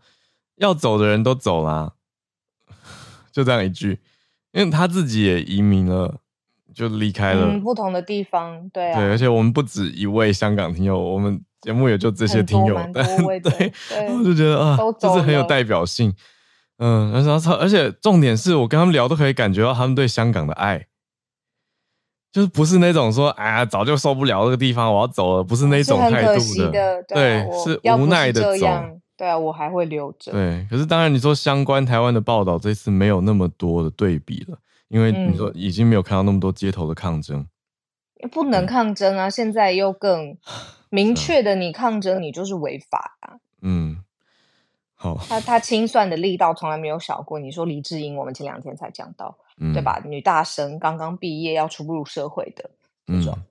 [0.59, 1.92] 要走的人都走啦。
[3.33, 4.00] ”就这样一句，
[4.52, 6.20] 因为他自己也移民了，
[6.74, 13.72] 就离开了、嗯、不同的地方，对啊，对，而且我们不止一位香港听友，我们节目也就这些听友， 对，对。
[14.09, 16.12] 我就觉得啊，就是很有代表性，
[16.78, 20.88] 嗯，而且而且重点是我跟他们聊都可以感觉到他们对香港的爱。
[22.31, 28.69] 就是不是那种说，哎呀，早就受不了这个地方，我要走了，不是那种态度的，的对，是无奈的走。
[29.17, 30.31] 对啊，我还会留着。
[30.31, 37.45] 对，可是当然，你说相关台湾的报道，这次没有那么多的对比了，因为你说已经没有看到那么多街头的抗争，
[38.21, 39.29] 嗯、不能抗争啊！
[39.29, 40.37] 现在又更
[40.91, 43.43] 明确的，你抗争，你就是违法啊。
[43.61, 44.05] 嗯，
[44.95, 47.41] 好，他他清算的力道从来没有少过。
[47.41, 49.37] 你说黎智英，我们前两天才讲到。
[49.61, 50.01] 嗯、对吧？
[50.05, 52.71] 女大生刚刚毕业要出入社会的
[53.07, 53.44] 那种，嗯、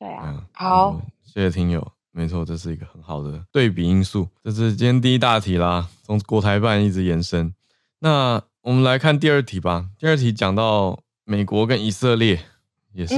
[0.00, 0.22] 对啊。
[0.26, 4.28] 嗯、好、嗯，谢谢听友，没错，这是一个很好的对比因素。
[4.42, 7.54] 这是今天第一大题啦，从国台办一直延伸。
[8.00, 9.88] 那我们来看第二题吧。
[9.98, 12.40] 第二题讲到美国跟以色列，
[12.92, 13.16] 也是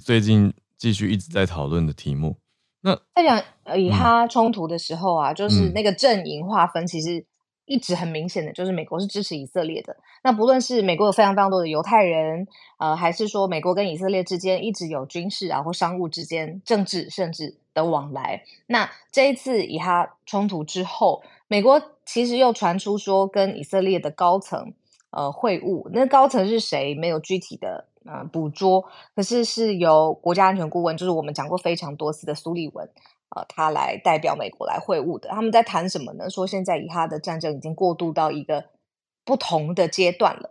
[0.00, 2.38] 最近继续一直在讨论的题目。
[2.82, 7.26] 嗯、那在讲以哈冲突的时候啊，嗯、就是那个阵营划分，其实。
[7.70, 9.96] 一直很明显的就是美国是支持以色列的。
[10.24, 18.42] 那不论是美国有非常非常多的犹太人，呃，还是说美国跟以色列之间一直有军事啊或商务之间、政治甚至的往来。
[18.66, 24.72] 那这一次以哈冲突之后，美国其实又传出说跟以色列的高层
[25.10, 32.90] 呃会晤，那高层是谁没有具体的呃捕捉，可是是由国家安全顾问，就是我们讲过非常多次的苏利文，
[33.34, 35.28] 呃，他来代表美国来会晤的。
[35.28, 36.28] 他们在谈什么呢？
[36.28, 38.66] 说现在以哈的战争已经过渡到一个
[39.24, 40.50] 不同的阶段了。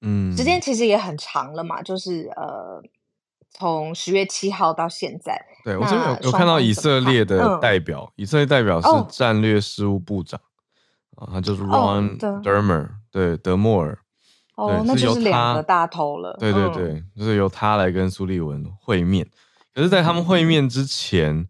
[0.00, 2.80] 嗯，时间其实也很长了嘛，就是呃，
[3.50, 5.44] 从十月七号到现在。
[5.64, 10.40] 对，我这边有有看到以色列的代表，嗯、以色列代表是战略事务部长。
[11.16, 13.98] 啊，他就是 Ron Dermer，、哦、对，德莫尔。
[14.54, 16.36] 哦，对那就是两个大头了。
[16.38, 19.28] 对对对，嗯、就是由他来跟苏利文会面。
[19.74, 21.48] 可是，在他们会面之前，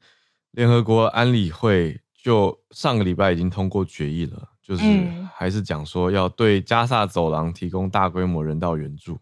[0.59, 4.85] 联、嗯、合国安理会就上个礼拜已经通过决议了，就是
[5.33, 9.21] 还是讲说要对加萨走廊提供大规模人道援助。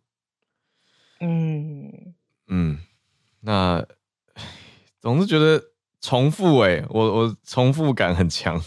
[1.20, 2.14] 嗯
[2.46, 2.78] 嗯，
[3.40, 3.84] 那
[4.98, 5.62] 总是觉得
[6.00, 8.58] 重复哎、欸，我我重复感很强。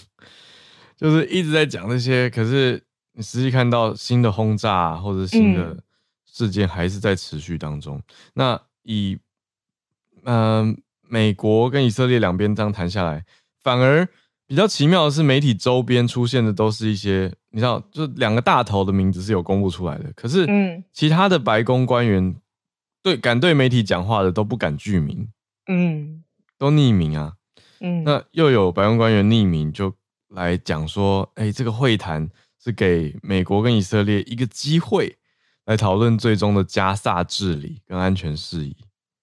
[0.96, 5.82] 就是一直在讲这些，可是你实际看到新的轰炸或者新的
[6.26, 7.98] 事件还是在持续当中。
[7.98, 8.04] 嗯、
[8.34, 9.18] 那以
[10.24, 10.76] 嗯、呃、
[11.10, 13.26] 美国跟以色列两边这样谈下来，
[13.62, 14.08] 反而
[14.48, 22.36] 比较奇妙的是，媒体周边出现的都是一些你知道，就两个大头的名字是有公布出来的，可是嗯，其他的白宫官员
[23.04, 25.28] 对敢对媒体讲话的都不敢具名，
[25.68, 26.24] 嗯，
[26.58, 27.34] 都匿名啊，
[27.80, 29.94] 嗯，那又有白宫官员匿名就。
[30.36, 32.30] 来讲说，哎，这个会谈
[32.64, 35.18] 是给美国跟以色列一个机会，
[35.66, 38.78] 来讨论最终的加萨治理跟安全事宜。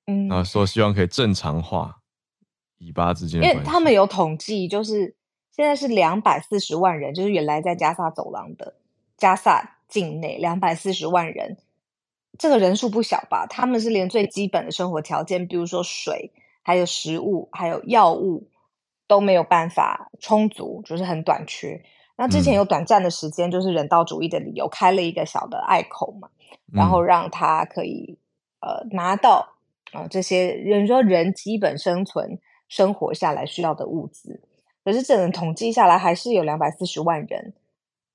[0.06, 1.98] 嗯，然后说希望可以正常化
[2.78, 3.58] 以巴之间的关系。
[3.58, 5.14] 因为他们有统计，就是
[5.52, 8.76] 现在是两百四十万人，就是原来在加萨走廊的
[9.16, 11.56] 加萨境内两百四十万人，
[12.38, 13.46] 这个人数不小吧？
[13.48, 18.48] 他们是连最基本的生活条件，比如说水、还有食物、还有药物。
[19.08, 21.80] 都没有办法充足，就是很短缺。
[22.16, 26.28] 那之前有短暂的时间，就是人道主义的理由，开了一个小的隘口嘛，
[26.72, 28.18] 然后让他可以
[28.58, 29.55] 呃拿到
[29.96, 34.42] 啊、呃、这些人说人基本生存生活下来需要的物资。
[34.84, 37.54] 可是整个统计下来，还是有两百四十万人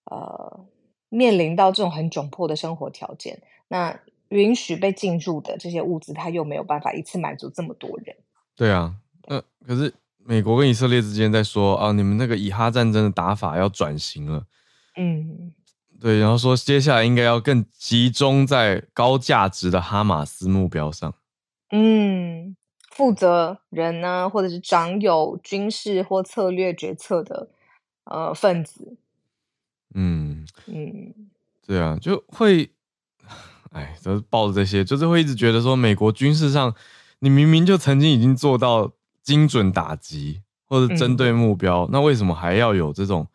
[0.05, 0.65] 呃
[1.09, 3.41] 面临到这种很窘迫的生活条件。
[3.67, 8.15] 那允许被进入的这些物资，他又没有办法一次满足这么多人。
[8.55, 8.95] 对啊，
[9.27, 9.93] 那、呃、可是。
[10.23, 14.45] 美国跟以色列之间在说啊，你们那个以哈战争的打法要转型了，
[14.95, 15.51] 嗯，
[15.99, 21.11] 对，然后说接下来应该要更集中在高价值的哈马斯目标上，
[21.71, 22.55] 嗯，
[22.89, 27.49] 负责人呢，或者是掌有军事或策略决策的
[28.05, 28.97] 呃分子，
[29.93, 31.13] 嗯嗯，
[31.65, 32.69] 对啊，就会，
[33.71, 36.75] 哎，都是抱着这些，就是会一直觉得说，美国军事上，
[37.19, 38.93] 你明明就曾经已经做到。
[39.23, 43.27] 精准打击或者针对目标，嗯，那为什么还要有这种，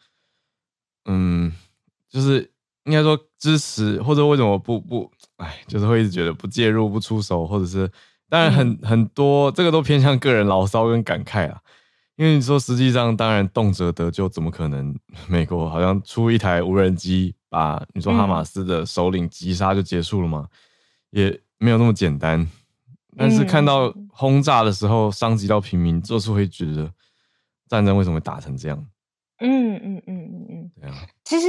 [1.05, 1.53] 嗯，
[2.09, 2.51] 就是
[2.87, 7.89] 应该说支持，或者为什么不不，哎，就是会一直觉得不介入、不出手，或者是
[8.29, 11.61] 当然很很多这个都偏向个人牢骚跟感慨啊。
[12.17, 20.49] 因为你说实际上，当然动辄得咎，怎么可能美国好像出一台无人机把你说哈马斯的首领击杀就结束了吗？
[21.11, 22.49] 也没有那么简单。
[23.19, 26.91] 但是看到轰炸的时候伤及到平民，就是会觉得
[27.69, 28.87] 战争为什么会打成这样？
[29.41, 30.97] 嗯嗯嗯嗯嗯，对啊。
[31.23, 31.49] 其实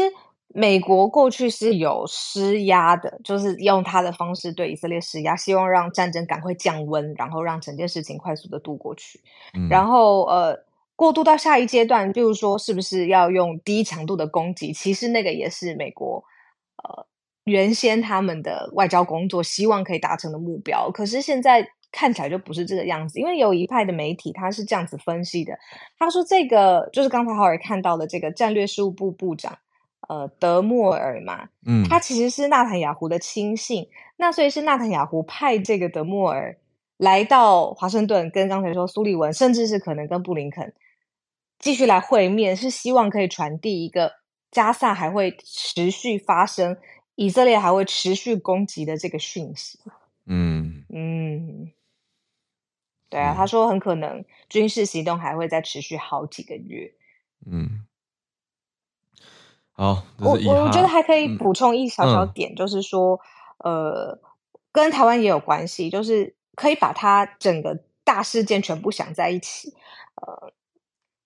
[0.49, 9.21] 美国过去是有施压的，就是用他的方式对以色列施压，希望让战争赶快降温，然后让整件事情快速的度过去。
[9.53, 10.63] 嗯、然后呃，
[10.95, 14.73] 过渡到下一阶段，就是说是不是要用低强度的攻击？
[14.73, 16.23] 其实那个也是美国
[16.83, 17.05] 呃。
[17.47, 23.21] 原先他们的外交工作希望可以达成的目标，可是现在看起来就不是这个样子。
[23.21, 25.57] 因为有一派的媒体他是这样子分析的，
[25.97, 29.57] 他说这个就是刚才浩尔看到的这个战略事务部部长，
[30.07, 36.57] 呃，德莫尔嘛，嗯，他其实是纳坦雅胡的亲信，那所以是纳坦雅胡派这个德莫尔
[36.97, 40.73] 来到华盛顿，跟刚才说苏利文，甚至是可能跟布林肯
[41.59, 44.13] 继续来会面，是希望可以传递一个
[44.51, 46.77] 加萨还会持续发生。
[47.15, 49.79] 以色列还会持续攻击的这个讯息，
[50.27, 50.85] 嗯。
[50.89, 51.71] 嗯，
[53.09, 56.93] 对啊，他说很可能军事行动还会再持续好几个月，
[57.47, 57.86] 嗯，
[59.77, 63.19] 好，我我觉得还可以补充一小小点，嗯、就是说，
[63.59, 64.19] 呃，
[64.73, 69.73] 跟台湾也有关系，就是可以把它整个大事件全部想在一起，
[70.15, 70.51] 呃。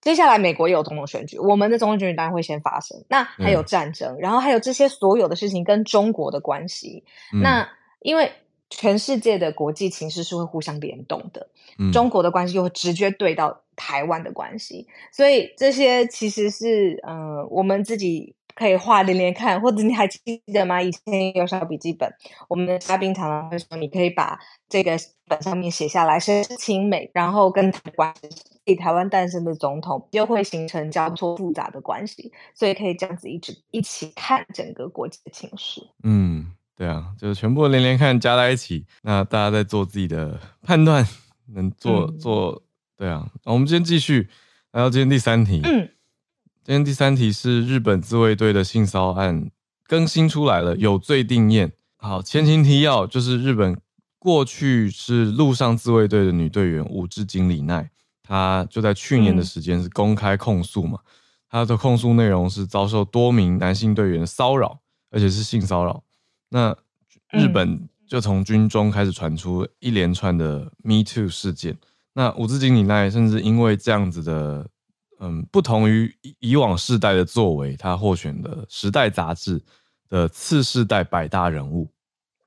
[0.01, 3.05] 接下来，美国也有总统选举，我们的总统选举当然会先发生。
[3.07, 7.03] 那还有战争，嗯、然后还有这些所有的事情跟中国的关系。
[7.31, 8.31] 嗯、那因为
[8.71, 20.19] 全世界的国际情势是会互相联动的，嗯、中国的关系又会直接对到台湾的关系，所以这些其实是呃我们自己可以画连连看，或者你还记
[20.53, 20.79] 得吗？
[20.79, 22.07] 以前有小笔记本，
[22.47, 24.95] 我们的嘉宾常常会说，你可以把这个
[25.25, 28.13] 本上面写下来，谁是亲美，然后跟台湾
[28.65, 35.81] 以台湾诞生的总统，又会形成交错复杂的关系，所以可以这样子一直一起看整个国际的情势。
[36.03, 41.03] 嗯，对啊，就是全部连连看加在一起，那大家在做自己的判断，
[41.55, 42.61] 能做、嗯、做，
[42.95, 43.27] 对啊。
[43.45, 44.29] 我们今天继续
[44.71, 45.61] 来到今天第三题。
[45.63, 45.89] 嗯。
[46.71, 49.51] 今天第三题是日本自卫队的性骚案
[49.87, 51.73] 更新出来了，有罪定验。
[51.97, 53.77] 好，前情提要就是日本
[54.17, 57.91] 过去是陆上自卫队的女队员武志井里奈，
[58.23, 60.99] 她就在去年的时间是公开控诉嘛，
[61.49, 64.79] 她的控诉内容是遭受多名男性队员骚扰，
[65.09, 66.05] 而且是性骚扰。
[66.51, 66.73] 那
[67.33, 71.77] 日本就从军中开始传出一连串的 Me Too 事件，
[72.13, 74.69] 那武志井里奈甚至因为这样子的。
[75.23, 79.61] 嗯，不同于以往世代的作为，他获选的《时代》杂志
[80.09, 81.91] 的次世代百大人物。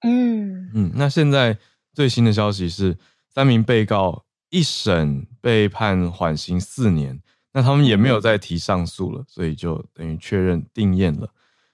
[0.03, 1.57] 嗯嗯，那现在
[1.93, 2.99] 最新的消息是，
[3.33, 11.29] 三名被告一审被判缓刑四年，那他们也没有再提上诉了，所以就等于确认定验了。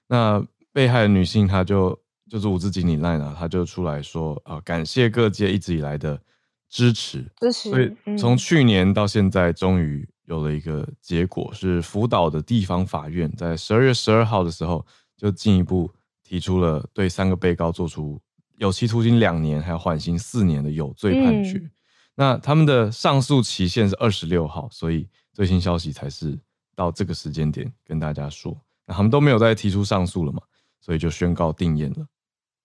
[0.07, 6.21] 那被害的女性，她就就是五之井里奈呢，她就出来说啊、呃，感谢各界一直以来的
[6.69, 7.71] 支持，支持。
[7.71, 10.07] 所以从去年到现在，终于。
[10.31, 15.91] 有了一个结果，是福岛的地方法院在十二月十二号的时候，就进一步
[16.23, 18.17] 提出了对三个被告做出
[18.57, 21.59] 有期徒刑两年，还有缓刑四年的有罪判决。
[21.59, 21.71] 嗯、
[22.15, 26.39] 那他们的上诉期限是二十六号，所以最新消息才是
[26.77, 28.57] 到这个时间点跟大家说。
[28.87, 30.41] 那他们都没有再提出上诉了嘛，
[30.81, 32.07] 所以就宣告定谳了。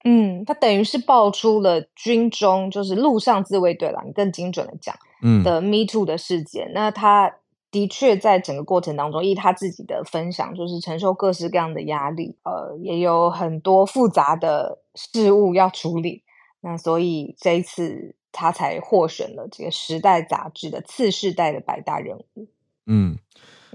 [0.03, 6.71] 嗯，他等于是爆出了军中就是陆上自卫队啦，你更精准的讲，嗯的 Me Too 的事件。
[6.71, 7.37] 那他。
[7.75, 16.23] 的确，在整个过程当中，依他自己的分享，就是承受各式各样的压力，呃，也有很多复杂的事物要处理。
[16.61, 22.47] 那所以这一次他才获选了这个《时代》杂志的次世代的百大人物。
[22.85, 23.17] 嗯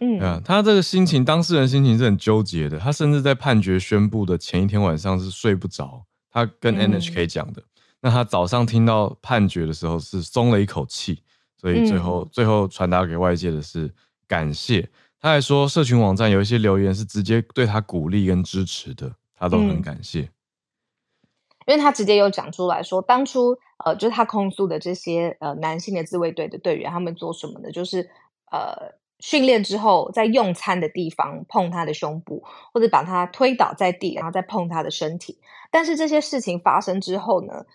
[0.01, 2.79] 嗯，啊，他这个心情，当事人心情是很纠结的。
[2.79, 6.07] 他甚至在判决宣布的前一天晚上是睡不着。
[6.31, 7.65] 他跟 NHK 讲的，嗯、
[8.01, 11.23] 那他早上听到判决的时候是松了一口气。
[11.61, 13.93] 所以最后，嗯、最后传达给外界的是
[14.27, 14.89] 感谢。
[15.21, 20.21] 他还说，社群网站有一些留言是直接对他鼓励跟支持的，他都很感谢。
[20.21, 20.31] 嗯、
[21.67, 27.71] 因为他直接有讲出来说，当初呃，就是他控诉的这些呃男性的自卫队的队员，他们做什么呢？
[27.71, 28.09] 就是
[28.51, 32.43] 呃训练之后，在用餐的地方碰他的胸部，
[32.73, 35.39] 或者把他推倒在地，然后再碰他的身体。
[35.71, 37.67] 但是这些事情发生之后呢？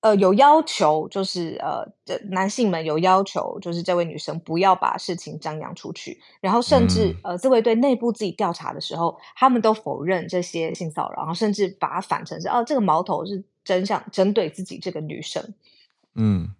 [0.00, 6.20] 呃，有要求，就是呃，这男性们有要求，就是这位女生不要把事情张扬出去。
[6.40, 15.42] 然后，甚至、嗯、呃，自卫队内部自己调查的时候，他们都否认这些性骚扰，然后甚至把它反成是哦，这个矛头是真相针对自己这个女生。
[16.14, 16.54] 嗯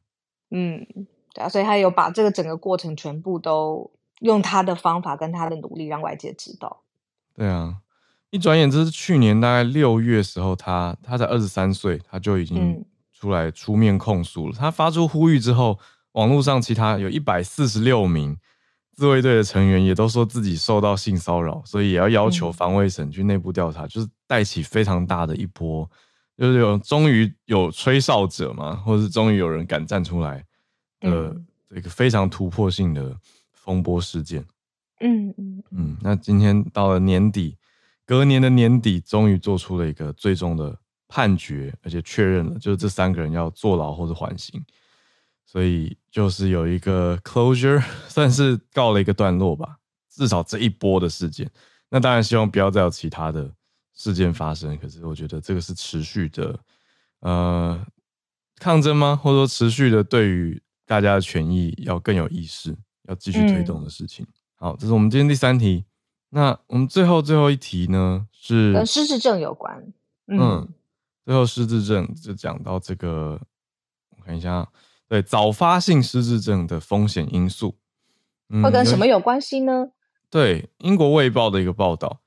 [0.50, 0.84] 嗯，
[1.32, 6.80] 对啊，所以他有把这个整个过程全部都用他的方法跟他的努力让外界知道。
[7.36, 7.76] 对啊，
[8.30, 12.84] 一转眼这是去年大概六月时候他，他他才二十三岁，他就已经、嗯。
[13.18, 14.54] 出来出面控诉了。
[14.56, 15.78] 他发出呼吁之后，
[16.12, 18.36] 网络上其他有一百四十六名
[18.94, 25.88] 自卫队的成员也都说自己受到性骚扰，所以也要要求防卫省去内部调查，嗯、就是带起非常大的一波，
[26.36, 30.44] 就是有终于有吹哨者嘛，或者是终于有人敢站出来
[31.00, 31.34] 呃
[31.68, 33.16] 这个非常突破性的
[33.52, 34.44] 风波事件。
[35.00, 35.96] 嗯嗯嗯。
[36.00, 37.56] 那今天到了年底，
[38.06, 40.78] 隔年的年底，终于做出了一个最终的。
[41.08, 44.62] 判决，而且确认了，就是这三个人要坐牢或者缓刑，
[45.46, 49.78] 所以就是有一个 closure， 算是告了一个段落吧。
[50.10, 51.48] 至少这一波的事件，
[51.88, 53.48] 那当然希望不要再有其他的
[53.94, 54.76] 事件发生。
[54.76, 56.58] 可是我觉得这个是持续的，
[57.20, 57.80] 呃，
[58.58, 59.14] 抗争吗？
[59.14, 64.26] 或者说持续的对于大家的权益要更有意识，要继续推动的事情。
[64.26, 65.84] 嗯、好，这是我们今天第三题。
[66.30, 69.92] 那我们最后最后一题呢，是跟失智症有关。
[70.26, 70.38] 嗯。
[70.40, 70.68] 嗯
[71.28, 73.38] 最后失智症就讲到这个，
[74.16, 74.66] 我看一下，
[75.06, 77.76] 对早发性失智症的风险因素，
[78.48, 79.90] 嗯、会跟什么有关系呢？
[80.30, 82.22] 对，英国卫报的一个报道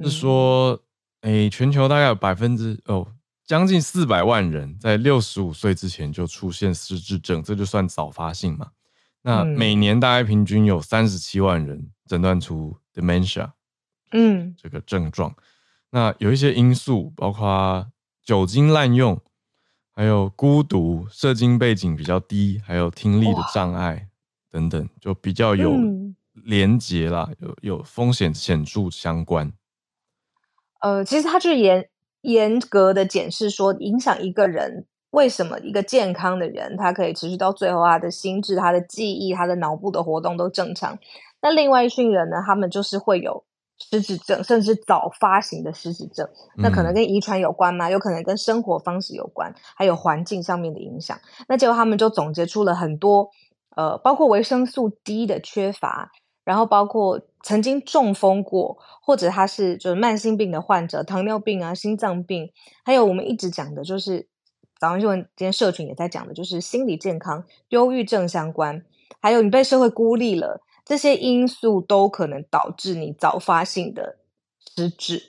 [0.00, 0.72] 是说，
[1.20, 3.06] 诶、嗯欸，全球大概有百分之哦，
[3.46, 8.72] 将近四百万人在六十五岁之前就出现失智症，这就算早发性嘛。
[9.22, 13.52] 那每年大概平均有三十七万人诊断出 dementia，
[14.10, 15.32] 嗯，这个症状。
[15.90, 17.86] 那有一些因素，包括。
[18.24, 19.20] 酒精滥用，
[19.92, 24.08] 还有孤独、社经背景比较低，还有听力的障碍
[24.50, 25.72] 等等，就比较有
[26.32, 29.52] 连结啦，有有风险显著相关。
[30.80, 31.88] 呃，其实他就是严
[32.22, 40.98] 严格的检视说，影响一个人为什么一个健康的人，他可以持续到最后，他的心智、他的记忆、他的脑部的活动都正常。
[41.40, 43.44] 那另外一群人呢，他们就是会有
[43.90, 46.28] 失智症，甚至早发型的失智症。
[46.56, 47.90] 那可能跟遗传有关吗？
[47.90, 51.18] 有可能跟生活方式有关，还有环境上面的影响。
[51.48, 53.30] 那结果他们就总结出了很多，
[53.76, 56.10] 呃，包括维生素 D 的缺乏，
[56.44, 62.50] 然后包括曾经中风过，或者他是就是慢性病的患者，糖尿病啊、心脏病，
[62.84, 64.28] 还有我们一直讲的就是
[64.78, 68.84] 早上新闻今天社群也在讲的，就是心理健康、忧郁症相关，
[69.20, 70.60] 还有你被社会孤立了。
[70.84, 74.18] 这些因素都可能导致你早发性的
[74.74, 75.22] 失智。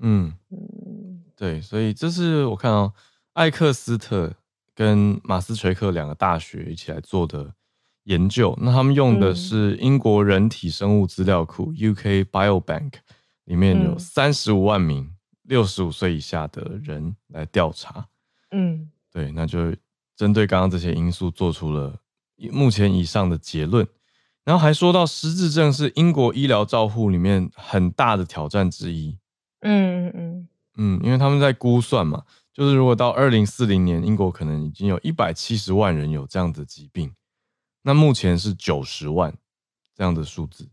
[0.00, 2.92] 嗯嗯，对，所以这是我看到
[3.32, 4.34] 艾克斯特
[4.74, 7.54] 跟马斯垂克两个大学一起来做的
[8.04, 8.56] 研究。
[8.60, 12.92] 那他们用的是英国人体生物资料库 UK Biobank，
[13.44, 18.06] 里面有三十五万名六十五岁以下的人来调查。
[18.50, 19.74] 嗯，对，那就
[20.14, 21.98] 针对刚刚这些因素做出了
[22.52, 23.86] 目前以上的结论。
[24.48, 29.18] 然后还说到失智症是英国医疗照护里面很大的挑战之一。
[29.60, 32.24] 嗯嗯嗯嗯，因为他们在估算嘛，
[32.54, 37.12] 就是如果到二零四零年，英国可能已经有一百七十万人有这样的疾病，
[37.82, 39.36] 那目前是九十万
[39.94, 40.66] 这样的数字。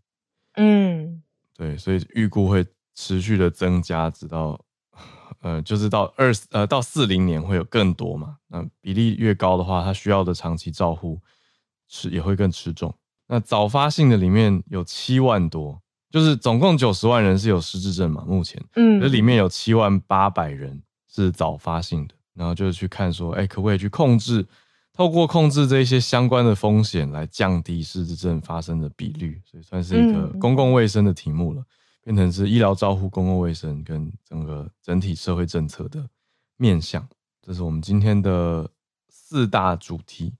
[0.53, 1.21] 嗯，
[1.53, 4.57] 对，所以预估会持续的增加，直到
[5.41, 8.37] 呃，就是到二呃到四零年会有更多嘛。
[8.47, 11.19] 那比例越高的话，它需要的长期照护
[11.89, 12.95] 是也会更吃重。
[13.27, 18.23] 那早发性的里面有七万多，就是总共九十万人是有失智症嘛？
[18.27, 24.45] 目前，嗯，这里面有七万八百人是早发性的，然后就是去看说，哎、欸，可不可以去控制，
[24.93, 31.63] 透过控制这一些相关的风险来降低失智症发生的比率，所以算是一个公共卫生的题目了，
[32.03, 36.07] 变成是医疗照护、公共卫生跟整个整体社会政策的
[36.57, 37.05] 面向。
[37.41, 38.69] 这是我们今天的
[39.09, 40.33] 四大主题。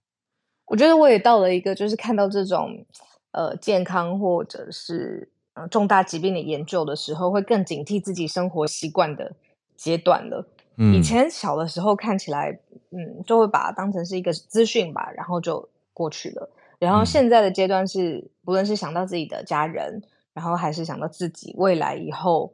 [0.65, 2.85] 我觉得我也到了一个，就是看到这种
[3.31, 9.33] 呃健康或者是呃重大疾病的研究的时候，会更警惕自己生活习惯的
[9.75, 10.47] 阶段了。
[10.77, 12.59] 嗯，以前小的时候看起来，
[12.89, 16.49] 嗯，就会把它当成是一个资讯吧，然后就过去了。
[16.79, 20.01] 然后现在的阶段是，不论是想到自己的家人，
[20.33, 22.51] 然后还是想到自己未来以后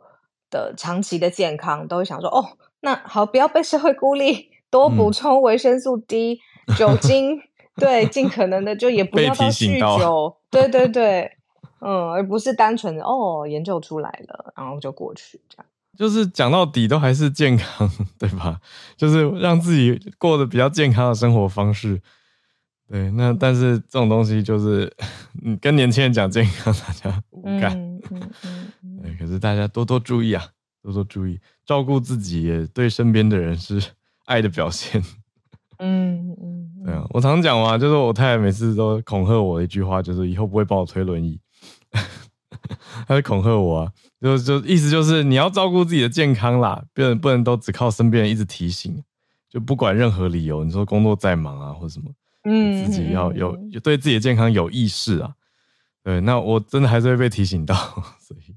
[0.51, 7.41] 的长期的健康，都会想说，哦，那好，不要被社会孤立，多补充维生素 D，嗯、酒精。
[7.75, 11.31] 对，尽可能的就也不要到酗酒，对对对，
[11.79, 15.65] 嗯，而不是单纯的哦研究出来了，然后就过去这样。
[15.97, 18.59] 就是讲到底都还是健康， 对吧？
[18.97, 22.01] 就是让自己过得比较健康的生活方式。
[22.87, 24.91] 对，那但是这种东西就是，
[25.41, 27.71] 你跟年轻人讲健康， 大家无感。
[27.77, 28.31] 嗯嗯
[28.83, 28.99] 嗯。
[29.01, 30.45] 对，可是大家多多注意啊，
[30.81, 33.81] 多多注意，照顾自己也对身边的人是
[34.25, 35.01] 爱的表现。
[35.81, 41.39] 嗯嗯，对啊，我常讲嘛，就是我太太每次都恐吓我的一句话，就是以后不会帮我推轮椅，
[43.07, 49.03] 她会恐吓我啊，就就意思就是你要照顾自己的健康啦，不能不能都只靠身边人一直提醒，
[49.49, 52.11] 就不管任何理由，你说工作再忙啊或什么，
[52.43, 55.33] 嗯，自己要有有对自己的健康有意识啊，
[56.03, 57.75] 对，那我真的还是会被提醒到，
[58.21, 58.55] 所以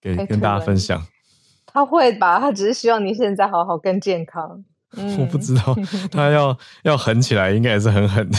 [0.00, 1.02] 给跟大家分享，
[1.66, 4.64] 他会吧，他只是希望你现在好好更健康。
[4.96, 5.74] 我不知道
[6.10, 8.38] 他要要狠起来，应该也是很狠的。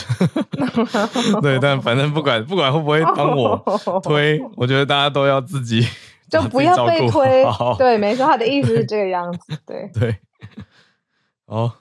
[1.41, 3.58] 对，但反正不管不管会不会帮我
[4.04, 5.88] 推，我觉得大家都要自己
[6.30, 7.45] 就不要被推。
[7.78, 9.39] 对，没错，他的意思是这个样子。
[9.66, 10.18] 对 对。
[11.47, 11.72] 好，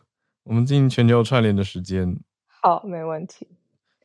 [0.45, 2.16] 我们进全球串联的时间。
[2.62, 3.49] 好，没问题。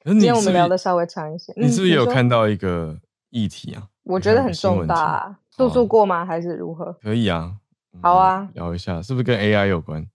[0.06, 1.52] 今天我们聊的稍微长一些。
[1.58, 2.98] 你是不是有看到一个
[3.30, 3.88] 议题啊？
[4.04, 6.26] 我觉得很重大，诉诉过吗？
[6.26, 6.94] 还是如何？
[7.02, 7.56] 可以啊。
[8.02, 10.06] 好啊，聊一下，是不是跟 AI 有关？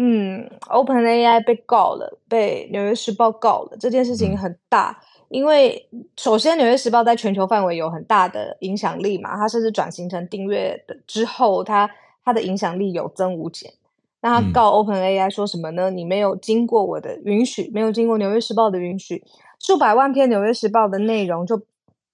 [0.00, 11.90] 嗯，OpenAI 被告了，被《纽约时报》告了，这件事情很大，嗯、因为首先《纽约时报》在全球范围有很大的影响力嘛，它甚至转型成订阅的之后，它
[12.24, 13.72] 它的影响力有增无减。
[14.20, 15.90] 那它告 OpenAI 说什么呢？
[15.90, 19.24] 嗯、你没有经过我的允许，没有经过《纽约时报》的允许，
[19.58, 21.60] 数百万篇《纽约时报》的内容就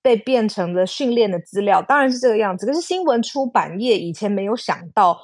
[0.01, 2.64] 被变成了训练的资料，当然是这个样子。
[2.64, 5.20] 可是新闻出版业以前没有想到。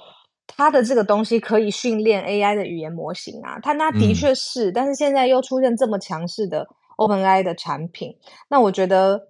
[0.56, 8.16] 它的这个东西可以训练 AI 的语言模型啊，它那的确是，嗯、但是现在又出现这么强势的 OpenAI 的产品，
[8.48, 9.28] 那我觉得，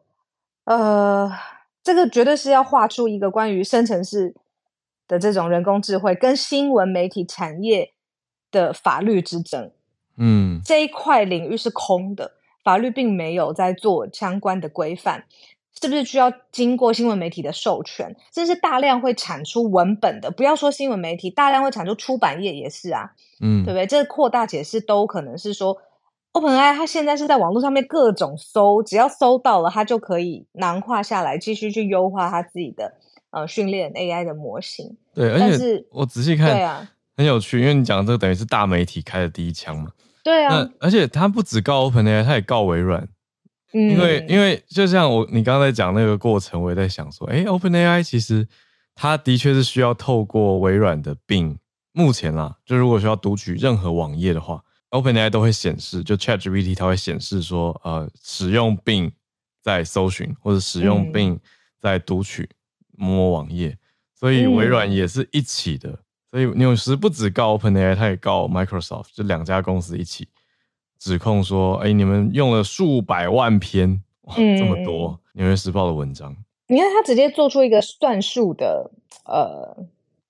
[0.65, 1.31] 呃，
[1.85, 4.35] 这个绝对是要画出一个关于生成式
[5.07, 7.93] 的这种人工智慧跟新闻媒体产业
[8.51, 9.71] 的法律之争。
[10.17, 12.33] 嗯，这一块领域是空的，
[12.65, 15.25] 法律并没有在做相关的规范。
[15.81, 18.15] 是不是需要经过新闻媒体的授权？
[18.31, 23.87] 这是大量会产出文本的，不要说新闻媒体，大量会产出出版业也是啊，嗯，对不对？
[23.87, 25.79] 这扩大解释都可能是说
[26.35, 32.93] ，OpenAI 它现在是在网络上面各种搜，只要搜到了，它就可以囊括下来，继续去优化它自己的
[33.31, 34.99] 呃训练 AI 的模型。
[35.15, 39.93] 对，但是而且我仔细看，对啊，很有趣，因为你讲的这个等于是大媒体开的第一枪嘛。
[40.23, 43.09] 对啊，而且它不只告 OpenAI，它也告微软。
[43.73, 48.49] 因为，因为就像我你刚才讲那个过程，我也在想说，哎，OpenAI 其实
[48.95, 51.59] 它的确是需要透过微软的 Bing，
[51.93, 59.13] 目前啦，就如果需要读取任何网页的话，OpenAI 都会显示，就 ChatGPT 它会显示说，呃，使用 Bing
[59.63, 61.39] 在搜寻，或者使用 Bing
[61.81, 62.49] 在读取
[62.97, 63.79] 某某网页，
[64.15, 66.01] 所以微软也是一起的，
[66.31, 70.27] 所以纽时不止告 OpenAI，它也告 Microsoft，就两家公司一起。
[71.01, 76.37] 指控说：“哎、欸，你们用了数百万篇，哇，这么多《纽约时报》的文章。
[76.69, 78.91] 你看，他直接做出一个算术的，
[79.25, 79.77] 呃，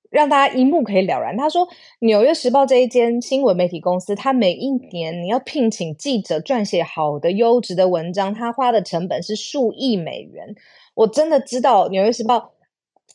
[0.09, 1.37] 让大家一目可以了然。
[1.37, 1.67] 他说，
[1.99, 10.55] 《纽约时报》这一间新闻媒体公司，他每一年你要聘请记者撰写好的优质的文章，他花的成本是数亿美元。
[10.95, 12.37] 我真的知道，《纽约时报》。”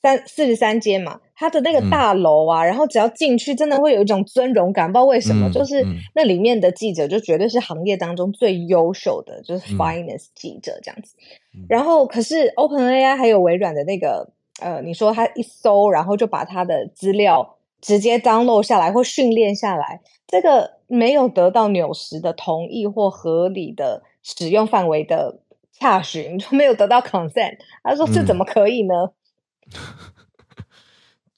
[0.02, 4.88] 三四十三间嘛，它的那个大楼啊，嗯、然后只要进去，真的会有一种尊荣感。
[4.88, 11.16] 不知道为什么，嗯、就是那里面的记者就绝对是行业当中最优秀的，就是 finance 记者这样子。
[11.54, 14.30] 嗯、然后，可是 OpenAI 还有微软的那个
[14.62, 25.40] 呃，你说他一搜，然后就把他的资料直接 download 下来或训练下来，这个没有得到纽时的同意或合理的使用范围的
[25.74, 27.58] 洽询，就没有得到 consent。
[27.84, 29.12] 他说这怎么可以呢？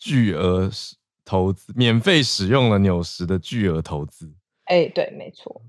[0.07, 0.69] 嗯巨额
[1.25, 4.31] 投资，免费使用了纽时的巨额投资。
[4.63, 5.61] 哎、欸，对，没错。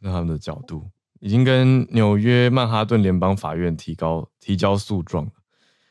[0.00, 0.84] 那他们的角度
[1.20, 5.30] 已经跟纽约曼哈顿联邦法院提高提交诉状。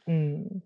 [0.08, 0.62] 嗯，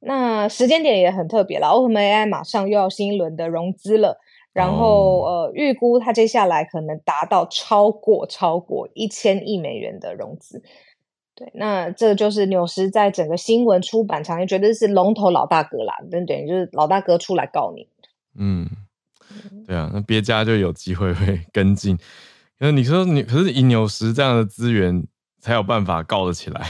[0.00, 4.18] 那时间点也很特别了，OpenAI 马上又要新一轮的融资了，
[4.52, 10.62] 然后、哦、呃，预估它接下来可能达到超过超过一千亿美元的融资。
[11.38, 17.86] 对，那这就是纽时在整个新闻出版产业绝对是龙头老大哥啦，等等于就是老大哥出来告你。
[18.34, 18.68] 嗯，
[19.64, 21.96] 对啊，那别家就有机会会跟进。
[22.58, 25.06] 那你说你可是以纽时这样的资源
[25.38, 26.66] 才有办法告得起来，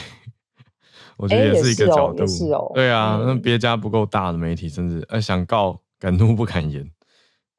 [1.17, 2.27] 我觉得也是一个角度。
[2.27, 6.87] 是哦，是哦对啊，嗯、那别家不够大的媒体，甚至呃想告敢怒不敢言，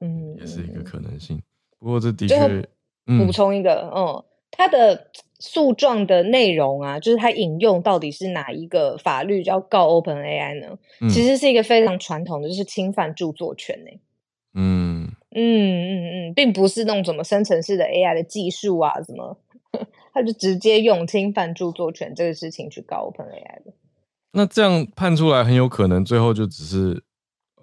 [0.01, 1.41] 嗯，也是一个可能性。
[1.79, 2.69] 不过这的确，
[3.05, 5.07] 补充一个，嗯，嗯，他的。
[5.39, 10.77] 诉状的内容啊，就是他引用到底是哪一个法律要告 OpenAI 呢？
[10.99, 13.99] 嗯、其实是一个非常传统的，就是侵犯著作权呢、欸。
[14.53, 19.37] 嗯嗯嗯嗯，并不是那种什么生成式的 AI 的技术啊，什么，
[20.13, 23.73] 他就直接用侵犯著作权这个事情去告 OpenAI 的。
[24.33, 27.01] 那这样判出来，很有可能最后就只是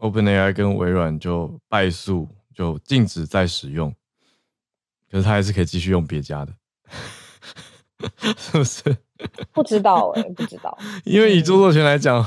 [0.00, 3.92] OpenAI 跟微软就败诉，就禁止再使用。
[5.10, 6.52] 可是他还是可以继续用别家的。
[8.36, 8.96] 是不是？
[9.52, 10.76] 不知道哎、欸，不知道。
[11.04, 12.22] 因为以著作权来讲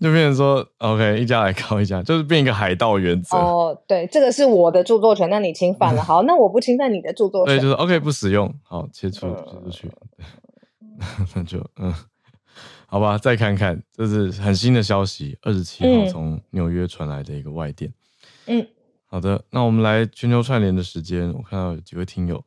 [0.00, 3.36] 就变成说，OK，一家来告一家，就是变一个海盗原则。
[3.36, 7.54] 哦，对，这个是我的著作权，那你侵犯了，好，那我不侵犯你的著作权。
[7.54, 9.90] 对，就是 OK，不使用，好，切出切出去。
[11.34, 11.92] 那就嗯，
[12.86, 17.92] 好吧，再看看，这是很新的消息，二十七号从纽约传来的一个外电。
[18.46, 18.66] 嗯，
[19.04, 22.42] 好的，那我们来全球串联的时间，我看到有几位听友。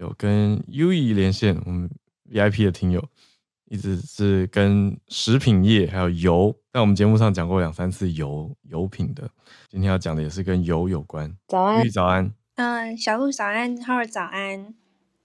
[0.00, 1.88] 有跟 UE 连线，我们
[2.32, 3.06] VIP 的听友
[3.66, 9.28] 一直是跟食品业还有油，在我们节目上讲过两三次油油品的，
[9.68, 11.30] 今天要讲的也是跟油有关。
[11.46, 12.32] 早安早安。
[12.54, 14.74] 嗯，小鹿早安，Howard 早安。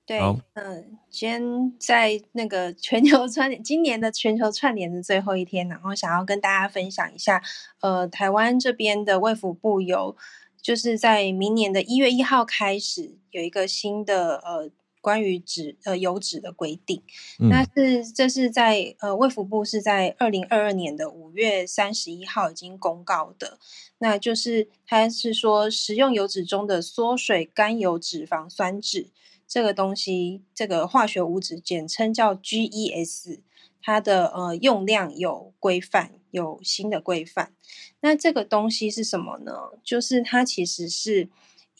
[0.05, 7.41] 对，好嗯，今天在那个全球串联，今年的全球串联的最后一天，然后想要跟大家分享一下，
[7.79, 10.17] 呃，台湾这边的卫福部有。
[10.65, 14.67] 就是在明年的一月一号开始有一个新的呃
[14.99, 17.03] 关于脂呃油脂的规定，
[17.39, 23.59] 嗯、那是这是在呃卫福部是在二零二二年的五月三十一号已经公告的，
[23.99, 29.11] 那就是它是说食用油脂中的缩水甘油脂肪酸酯
[29.47, 33.41] 这个东西，这个化学物质简称叫 GES。
[33.87, 37.53] 它的呃用量有规范，有新的规范。
[38.01, 39.53] 那这个东西是什么呢？
[39.83, 41.29] 就是它其实是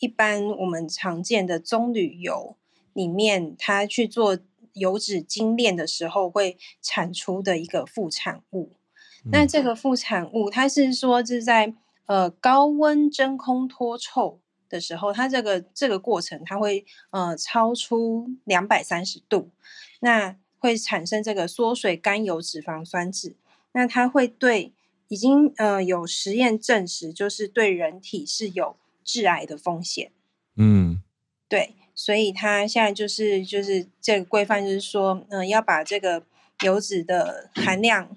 [0.00, 2.56] 一般我们常见的棕榈油
[2.94, 4.38] 里面，它去做
[4.72, 8.72] 油脂精炼的时候会产出的一个副产物。
[9.24, 11.74] 嗯、那这个副产物，它是说是在
[12.06, 14.40] 呃高温真空脱臭
[14.70, 19.50] 的时候，它这个这个过程它会呃超出两百三十度。
[20.00, 23.34] 那会产生这个缩水甘油脂肪酸酯，
[23.76, 24.72] 那它会对
[25.08, 30.12] 已经呃有实验证实，就是对人体是有致癌的风险。
[30.56, 31.02] 嗯，
[31.46, 36.24] 对，所以它现在就是就是这个规范，就是说，嗯、呃，要把这个
[36.64, 38.16] 油脂的含量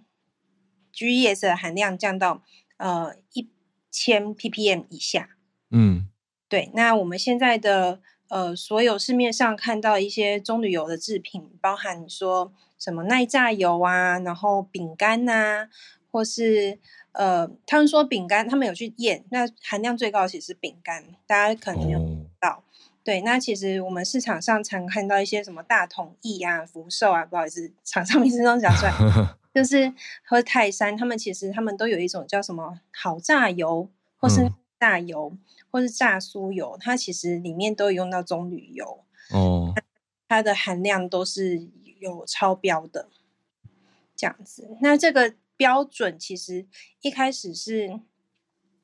[0.93, 2.41] ，GES 的含量降到
[2.77, 3.49] 呃一
[3.91, 5.31] 千 ppm 以下。
[5.71, 6.07] 嗯，
[6.47, 7.99] 对，那我们现在的。
[8.29, 15.67] 呃，所有市面上看到一些棕榈油的制品，包含你说什么耐炸油啊，然后饼干呐，
[16.09, 16.79] 或是
[17.11, 22.49] 呃，他们说饼干，他们有去验，那含量最高的其实是饼干，大家可能没有知道。
[22.49, 22.63] Oh.
[23.03, 28.93] 对，那其实我们市场上常看到一些什么大统一啊、福寿啊，不好意思，厂商名字都讲出来，
[29.53, 35.31] 就是和泰山，他们其实他们都有一种叫什么好炸油，或是炸油。
[35.33, 35.39] 嗯
[35.71, 39.71] 或是炸酥油，它其实里面都有用到棕榈油哦，
[40.27, 41.59] 它的含量都是
[41.99, 43.09] 有超标的，
[44.15, 44.77] 这样子。
[44.81, 46.65] 那这个标准其实
[47.01, 47.99] 一开始是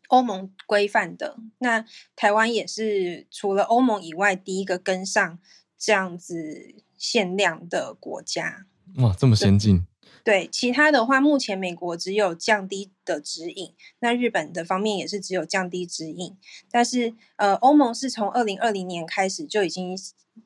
[0.10, 1.86] 欧盟规范的，那
[2.16, 5.40] 台湾也是除了欧盟以外第一个跟上
[5.78, 8.68] 这样子限量的国家。
[8.98, 9.86] 哇，这么先进！
[10.24, 16.36] 对，其他的话，目前美国只有降低的指引，那日本的方面也是只有降低指引，
[16.72, 19.96] 但是呃，欧盟是从二零二零年开始就已经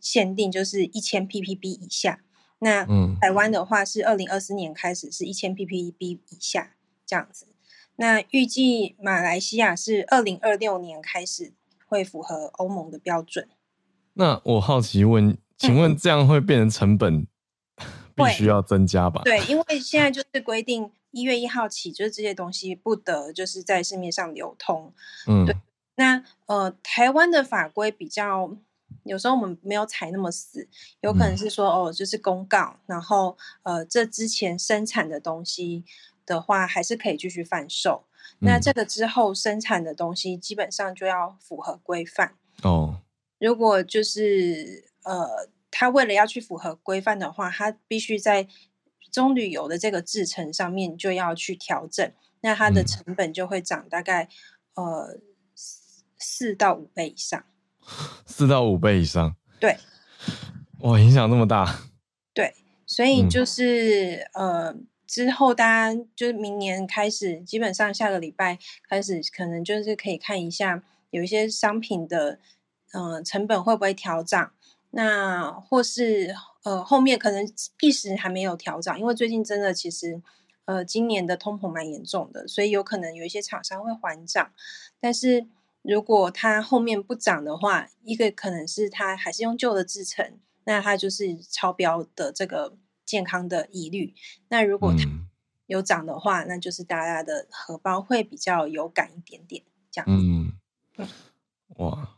[0.02, 2.22] 限定，就是一千 ppb 以下。
[2.60, 2.86] 那
[3.20, 7.48] 台湾的话是二零二四年开始是一千 ppb 以下这样子。
[7.96, 11.54] 那预计马来西亚是二零二六年开始
[11.88, 13.50] 会符合欧盟的标准。
[14.14, 17.28] 那我好奇问，请问这样会变成成本？
[18.16, 19.22] 必须要增加吧？
[19.24, 24.94] 对，因为现在就是规定一月一号起，就是这些东西不得就是在市面上流通。
[25.26, 25.56] 嗯，对。
[25.96, 28.58] 那呃，台湾的法规比较，
[29.10, 30.68] 有时候我们没有踩那么死，
[31.02, 35.84] 有可能是说、嗯、哦，就是公告，然后呃，这之前生产的东西
[36.26, 38.06] 的话，还是可以继续贩售。
[38.40, 42.36] 嗯、那这个之后生产的东西，基本上就要符合规范。
[42.64, 43.02] 哦，
[43.40, 45.50] 如果就是呃。
[45.72, 48.48] 他为了要去符合规范的话，他必须在
[49.12, 54.28] 棕榈油的这个制程上面就要去调整，那它的成本就会涨大概、
[54.74, 55.20] 嗯、呃
[56.18, 57.46] 四到五倍以上。
[58.26, 59.78] 四到五倍以上，对，
[60.80, 61.80] 哇，影响那么大。
[62.34, 62.54] 对，
[62.86, 64.76] 所以就是、嗯、呃
[65.08, 72.40] 之后大家就是明年开始，基本上下个礼拜开始，可能就是可以看一下有一些商品的
[72.94, 74.52] 嗯、呃、成本会不会调涨。
[74.92, 77.48] 那或是呃后面可能
[77.82, 80.22] 一时还没有调涨，因为最近真的其实
[80.66, 84.52] 呃今年的通膨蛮严重的，所以有可能有一些厂商会缓涨。
[85.00, 85.48] 但是
[85.82, 94.14] 如果它后面不涨的话，一个可能是它还是用旧的制程，那它就是超标的这个健康的疑虑。
[94.50, 95.04] 那如果它
[95.68, 100.06] 有涨的话，那就是大家的荷包会比较有感一点点这样。
[100.10, 100.54] 嗯，
[101.78, 102.16] 哇。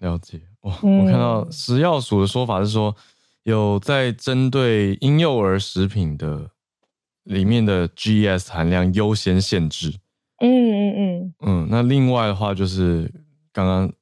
[0.00, 2.96] 了解哇，我看到食药署的说法是说，
[3.42, 6.52] 有在针对婴幼儿食品的
[7.24, 10.00] 里面的 GES 含量优先限制。
[10.40, 13.10] 嗯嗯嗯嗯，那另外的话就是
[13.52, 13.92] 刚刚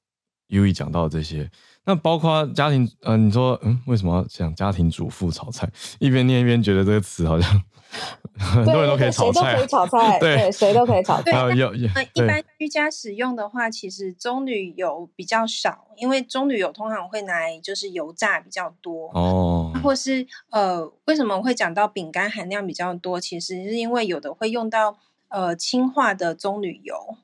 [0.48, 1.50] Uee 讲到的这些。
[1.84, 5.66] 那包括家庭，呃，你说，嗯，为什么要讲家庭主妇炒菜？
[5.98, 7.50] 一边念一边觉得这个词好像
[8.38, 11.54] 很多人都可以炒菜，谁都可以炒菜， 对，谁都可以炒菜。
[11.54, 11.74] 有。
[11.74, 11.88] 一
[12.26, 23.18] 般居家使用的话，其实棕榈油比较少，因为棕榈油通常会拿来就是油炸比较多哦，或是呃，为什么会讲到饼干含量比较多？
[23.18, 24.98] 其实是因为有的会用到
[25.28, 27.18] 呃氢化的棕榈油，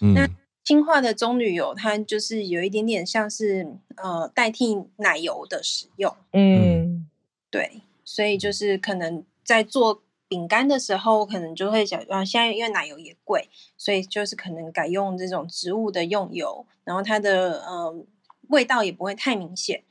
[0.00, 0.14] 嗯。
[0.14, 0.28] 那
[0.62, 7.08] 氢化的棕榈油，它就是有一点点像是呃代替奶油的使用，嗯，
[7.50, 18.06] 对，所以就是可能在做饼干的时候，可能就会想啊，现在因为奶油也贵，所以就是可能改用这种植物的用油，然后它的呃
[18.48, 19.82] 味道也不会太明显，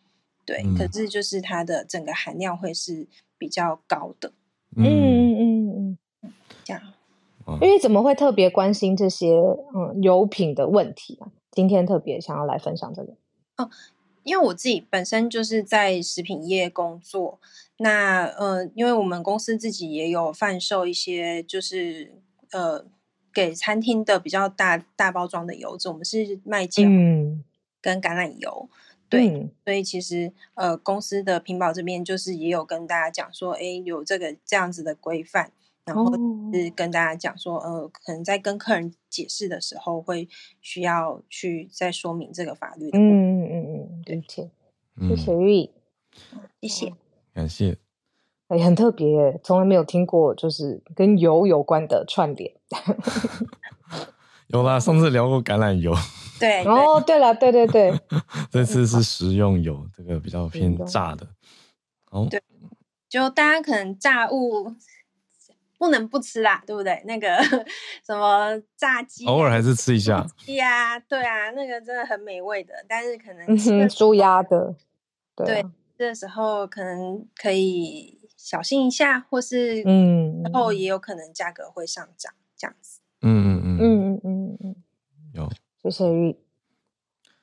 [0.45, 4.31] 对，嗯，可是就是它的整个含量会是比较高的，
[4.77, 5.97] 嗯嗯嗯。
[6.21, 6.31] 嗯，
[6.63, 6.81] 这样。
[7.61, 9.35] 因为怎么会特别关心这些
[9.75, 11.31] 嗯油品的问题啊？
[11.51, 13.13] 今天特别想要来分享这个
[13.57, 13.69] 哦，
[14.23, 17.39] 因为我自己本身就是在食品业工作，
[17.77, 22.13] 那呃，因为我们公司自己也有贩售一些就是
[22.51, 22.85] 呃
[23.33, 26.85] 给餐厅的比较大大包装的油脂，我们是卖酱
[27.81, 28.75] 跟橄榄油，嗯、
[29.09, 35.51] 对、嗯，所以其实呃公司的品保这边就是也有跟大家讲说，哎，有这个这样子的规范。
[35.89, 36.13] 然后
[36.53, 40.29] 是跟大家讲说，呃，可能在跟客人解释的时候，会
[40.61, 42.97] 需要去再说明这个法律的。
[42.99, 44.49] 嗯嗯嗯嗯，对不起，
[45.07, 45.71] 谢谢 Uee，
[46.61, 46.93] 谢谢，
[47.33, 47.77] 感谢。
[48.49, 52.53] 哎，很特别耶，从来没有听过，就是跟油有关的串联。
[54.47, 55.93] 有啦，上次聊过橄榄油。
[56.39, 57.93] 对，哦，对了，对对对，
[58.49, 61.27] 这次是食用油，这个比较偏炸的。
[62.11, 62.41] 哦，对，
[63.07, 64.73] 就大家可能炸物
[65.80, 67.01] 不能不吃啦，对不对？
[67.05, 67.36] 那个
[68.05, 70.23] 什么炸鸡，偶尔还是吃一下。
[70.38, 74.75] 鸡啊，对啊，那个真的很美味的，但是可能猪鸭的，
[75.36, 75.65] 对，对，
[75.97, 82.99] 这时候可能可以小心一下，或是嗯，然后也有可能价格会上涨，这样子。
[83.21, 84.75] 嗯嗯嗯嗯嗯嗯嗯，
[85.34, 85.49] 有。
[85.82, 86.38] 谢谢玉。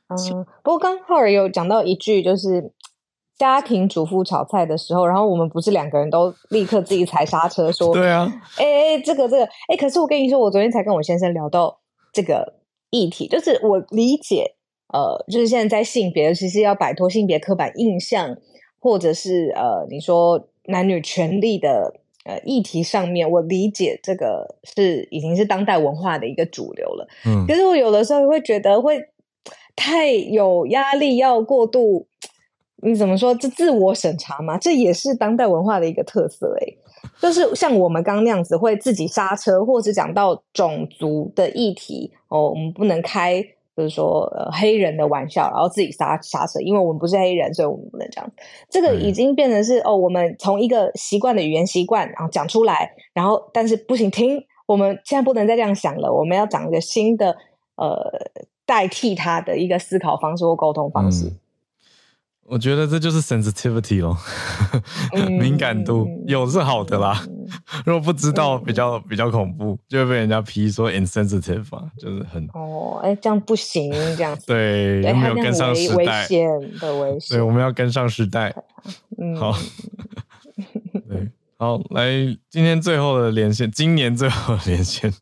[0.09, 2.70] 嗯，不过刚浩尔有讲到一句，就是
[3.39, 11.78] 家庭主妇炒菜的时候，然后我们不是两个人都立刻自己踩刹车说， 对啊，哎哎，这个这个，哎，可是我跟你说，我昨天才跟我先生聊到
[12.12, 12.55] 这个
[12.91, 14.55] 议题，就是我理解，
[14.93, 18.37] 呃，就是现在在性别，其实要摆脱性别刻板印象，
[18.78, 22.01] 或者是呃，你说男女权利的。
[22.28, 27.07] 呃，议题上面，我理解这个是已经是当代文化的一个主流了。
[27.24, 29.01] 嗯，可是我有的时候会觉得会
[29.76, 32.09] 太有压力，要过度，
[32.83, 33.35] 你怎么说？
[33.35, 36.57] 这自我审查嘛，这也是当代文化的一个特色。
[36.61, 36.66] 哎，
[37.20, 43.45] 就是像我们刚刚那样子，会自己刹车，或是讲到种族的议题哦，我们不能开。
[43.77, 48.33] 就是说，呃，黑人的玩笑，然后自己刹刹车，因为我们不是黑人，所以我们不能这样。
[48.70, 57.37] 这个已经变成是哦，我们从一个习惯的语言习惯，然后讲出来，然后但是不行，停，我们现在不能再这样想了，我们要讲一个新的
[57.74, 57.99] 呃
[58.64, 61.27] 代替他的一个思考方式或沟通方式。
[61.27, 61.39] 嗯
[62.49, 64.16] 我觉得这就是 sensitivity 咯，
[65.28, 67.20] 敏感度有是好的啦。
[67.84, 76.22] 如果不知道，比较比较恐怖，就会被人家批说 insensitive 啊，就是很哦，哎，这样不行，这样子 对，有没有跟上时代？
[76.22, 78.55] 危险的危险，对，我们要跟上时代。
[79.18, 79.53] 嗯，好，
[81.09, 81.28] 对，
[81.59, 82.11] 好，来，
[82.49, 85.12] 今天最后的连线，今年最后的连线，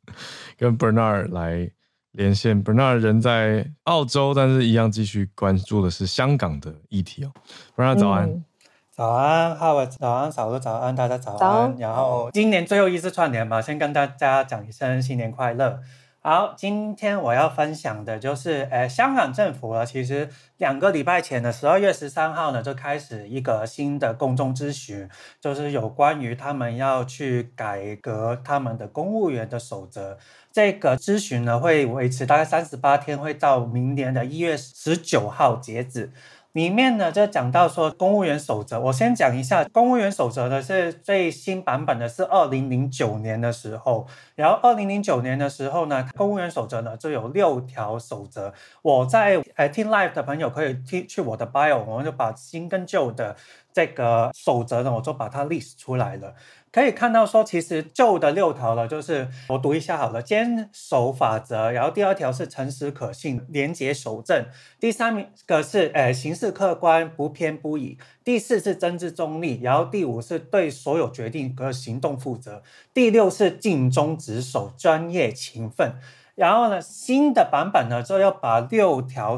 [0.59, 1.71] 跟 Bernard 来。
[2.15, 7.33] 连线，Bernard 人在澳洲，但是一样继续关注的是香港的议题哦。
[7.77, 8.45] Bernard 早安，嗯、
[8.93, 11.39] 早安，Howard，早安，嫂子早安，大家早安。
[11.39, 11.81] 早。
[11.81, 15.81] 然后今年最后一次串联嘛，先跟大家讲一声新年快乐。
[16.21, 25.07] 好，今天我要分享的就是，呃，香港政府呢，其实两个礼拜前的十二月十三号呢，就开始一个新的公众咨询，
[25.39, 30.17] 就是有关于他们要去改革他们的公务员的守则。
[30.55, 36.13] 这个咨询呢，会维持大概三十八天，会到明年的一月十九号截止。
[36.53, 48.55] 里面呢就讲到说公务员守则，我先讲一下公务员守则呢是最新版本的，是二零零九年的时候，然后二零零九年的时候呢，公务员守则呢就有六条守则。
[48.83, 53.35] 我在呃听 live 的朋友可以听去我的 bio，我们就把新跟旧的
[53.73, 56.37] 这个守则呢，我就把它 list 出来了。
[56.75, 64.45] 可以看到说，其实旧的六条了，就是我读一下好了，坚守法则，然后第二条是诚实可信、廉洁守正，
[64.81, 75.95] 第三名个是呃行事客观、不偏不倚，第四是政治中立，然后第五是对所有决定和行动负责，第六是尽忠职守、专业勤奋，
[76.35, 79.37] 然后呢，新的版本呢就要把六条。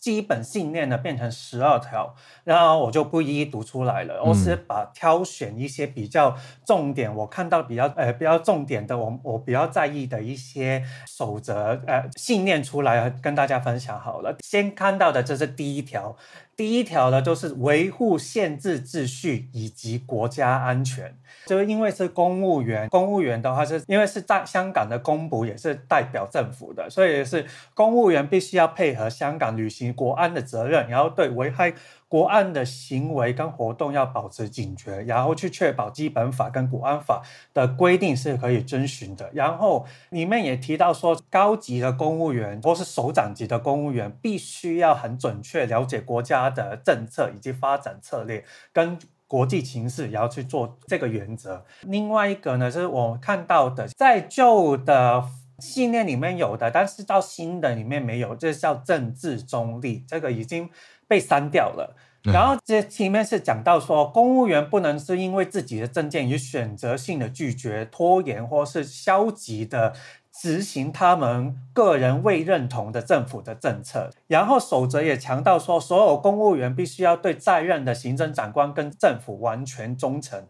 [0.00, 14.36] 基本信念呢变成十二条，然后我就不一一读出来了，我是把挑选一些比较重点，我看到比较呃比较重点的，我我比较在意的一些守则呃信念出来跟大家分享好了。
[14.40, 16.16] 先看到的这是第一条。
[16.56, 21.16] 第一条呢，就是维护宪制秩序以及国家安全。
[21.46, 31.72] 就是因为是公务员，公务员的话是因为是在香港的公仆，也是代表政府的，所以是公务员必须要配合香港履行国安的责任，然后对危害
[32.10, 37.22] 国安的行为跟活动要保持警觉，然后去确保基本法跟国安法
[37.54, 39.30] 的规定是可以遵循的。
[39.32, 48.98] 然后里面也提到说，高级的公务员或是首长级的公务员，必须要很准确了解国家的政策以及发展策略跟
[49.28, 51.64] 国际情势，然后去做这个原则。
[51.82, 55.24] 另外一个呢，是我看到的，在旧的
[55.60, 60.68] 信念里面有的，但是到新的里面没有，这叫政治中立，这个已经。
[61.10, 69.92] 被删掉了，然后这前面是讲到说，公务员不能是因为自己的证件与选择性的拒绝、拖延或是消极的
[70.32, 74.10] 执行他们个人未认同的政府的政策。
[74.28, 80.46] 然后守则也强调说，所有公务员必须要对在任的行政长官跟政府完全忠诚。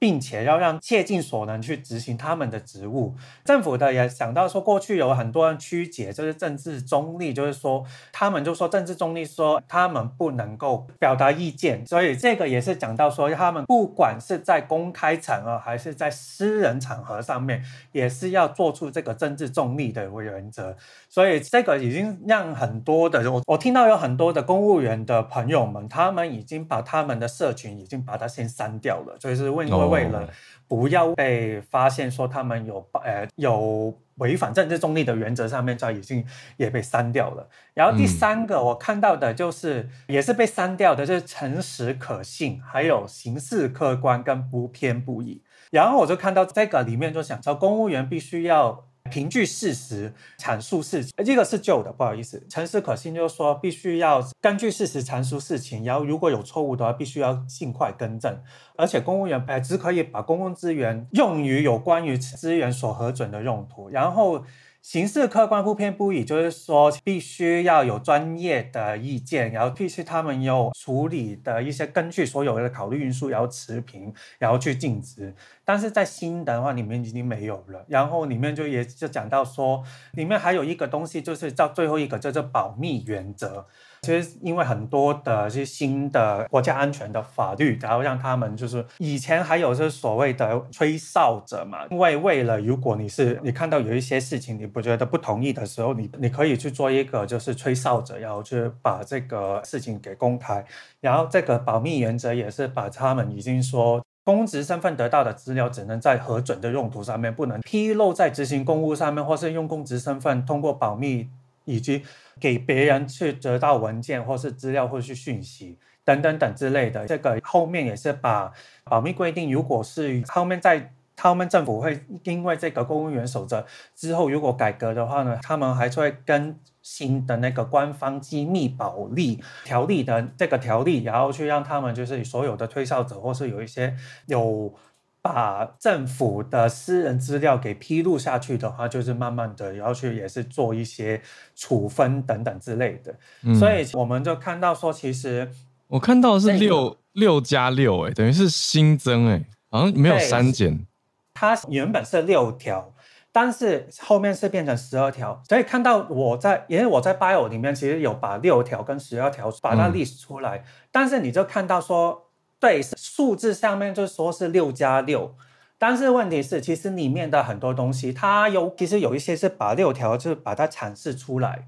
[0.00, 3.14] 并且要让切尽所能去执行他们的职务。
[3.44, 17.62] 政府的也想到说，过去有很多人曲解，就是政治中立，就是说他们就说政治中立，说他们不能够表达意见，所以这个也是讲到说，他们不管是在公开场合还是在私人场合上面，
[17.92, 20.76] 也是要做出这个政治中立的一个原则。
[21.08, 30.28] 所以这个已经让很多的我我听到有很多的公务员的朋友们，他们已经把他们的社群已经把它先删掉了，就是为为为了
[30.68, 36.24] 不要被发现说他们有呃有违反政治中立的原则上面，就已经
[36.56, 37.48] 也被删掉了。
[37.74, 45.42] 然后第三个我看到的就是也是被删掉的，就是诚实可信，还有行事客观跟不偏不倚。
[45.70, 48.84] 然后我就看到这个里面就想说，公务员必须要。
[49.10, 52.46] 凭据事实阐述事情，这个是旧的，不好意思。
[52.48, 58.42] 诚实可信就是说，必须要根据事实阐述事情，然后如果有错误的话，必须要尽快更正。
[58.76, 64.44] 而且公务员哎，只可以把公共资源用于有关于资源所核准的用途，然后。
[64.82, 75.32] 形式客观不偏不倚，就是说必须要有专业的意见，然后必须他们有处理的一些根据所有的考虑因素，然后持平，然后去尽职。
[75.64, 83.68] 但是在新的话里面已经没有了，然后里面就也就讲到说，里面还有一个东西，就是到最后一个叫做保密原则。
[84.04, 100.64] 其实，因为很多的这些新的国家安全的法律，然后让他们就是以前还有是所谓的吹哨者嘛，因为为了如果你是你看到有一些事情你不觉得不同意的时候，你你可以去做一个就是吹哨者，然后去把这个事情给公开。
[101.00, 111.28] 然后这个保密原则也是把他们已经说公职身份得到的资料只能在核准的用途上面，不能披露在执行公务上面，或是用公职身份通过保密
[111.64, 112.02] 以及。
[112.40, 118.50] 给别人去得到文件或是资料或是讯息等等等之类的，这个后面也是把
[118.84, 133.94] 保密规定，如果是后面在他们政府会因为这个公务员守则之后如果改革的话呢，他们还会跟新的那个官方机密保密条例的这个条例，然后去让他们就是所有的推销者或是有一些
[134.26, 134.74] 有。
[135.22, 141.22] 把政府的私人资料给披露下去的话，就是慢慢的要去也是做一些
[141.54, 143.14] 处分等等之类的。
[143.44, 145.48] 嗯、所以我们就看到说，其实
[145.86, 150.84] 我看到的是六六加六，哎，等于是新增，哎，好像没有删减。
[151.32, 152.92] 它原本是六条，
[153.30, 155.40] 但是后面是变成十二条。
[155.48, 162.26] 所以看到我在，因为我在 bio 里面其实有把六条跟十二条把它 list 出来，嗯、但是你就看到说。
[162.62, 165.34] 对，数字上面就说是六加六，
[165.78, 171.66] 但是问题是，其实里面的很多东西，它有其实有一些是把六条就是把它阐释出来，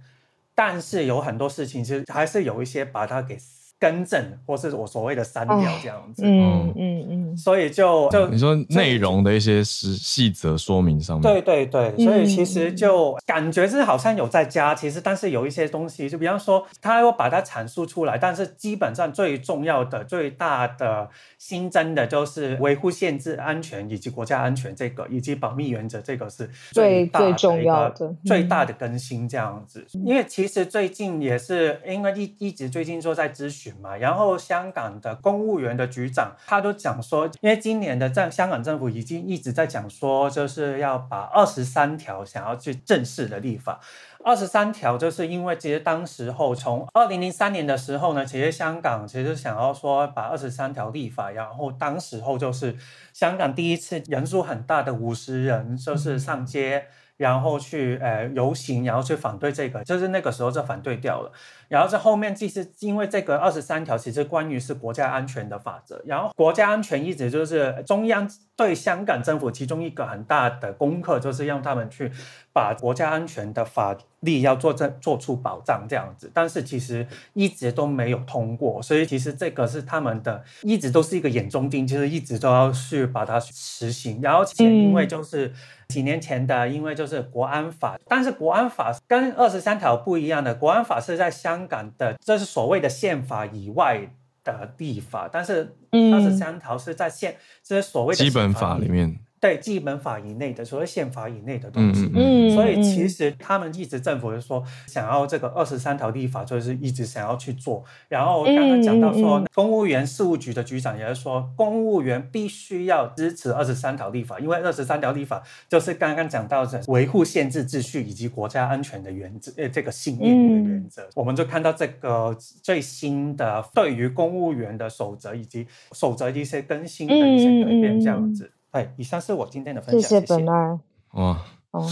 [0.55, 3.36] 但是有很多事情其实还是有一些把它给。
[3.85, 29.87] 更正，或是我所谓的删掉这样子，嗯嗯嗯，所以就就你说内容的一些细细则说明上面，对对对，所以其实就感觉是好像有在加，其实但是有一些东西，就比方说他要把它阐述出来，但是基本上最重要的、最大的新增的就是维护限制安全以及国家安全这个，以及保密原则这个是最大的一个最重要的最大的更新这样子。
[29.93, 33.74] 因为其实最近也是因为一一直最近说在咨询。
[33.81, 43.81] 嘛，然后香港的公务员的局长他都讲说，因为今年的政香港政府已经一直在讲说，就是要把二十三条想要去正式的立法。
[44.25, 52.75] 二十三条就是因为其实当时候从二零零三年的时候呢，其实香港其实想要说把二十三条立法，然后当时候就是
[53.12, 56.87] 香港第一次人数很大的五十人就是上街。
[57.16, 61.31] 然后去呃游行，然后去反对这个，就是那个时候就反对掉了。
[61.68, 72.10] 然后在后面，其实因为这个二十三条其实关于是国家安全的法则，然后国家安全一直就是中央对香港政府其中一个很大的功课，就是让他们去
[72.52, 76.30] 把国家安全的法律要做这做出保障这样子。
[76.32, 84.20] 但是其实一直都没有通过，所以其实这个是他们的一直都是一个眼中钉，就是一直都要去把它实行。
[84.22, 85.48] 然后且因为就是。
[85.48, 85.54] 嗯
[85.86, 94.00] 几年前的，因为就是国安法，但是国安法跟二十三条不一样的，国安法是在香港的，这是所谓的宪法以外
[94.42, 99.18] 的立法，但是它是三条是在宪，这是所谓的基本法里面。
[99.45, 102.11] 对基本法以内的，所谓宪法以内的东西。
[102.14, 107.84] 嗯，所以其实他们一直政府就说想要这个二十三条立法，就是一直想要去做。
[108.09, 121.03] 然后刚刚讲到说，嗯、公务员事务局的局长也是说，公务员必须要支持二十三条立法，因为二十三条立法就是刚刚讲到的维护宪制秩序以及国家安全的原则，呃，这个信念的原则。
[121.03, 128.51] 嗯、我们就看到这个最新的对于公务员的守则以及守则的一些更新的一些改变，这样子。
[128.75, 130.20] 哎，以上是我今天的分享。
[130.20, 130.81] 谢谢 Bernard。
[131.12, 131.39] 哇，
[131.70, 131.89] 哦，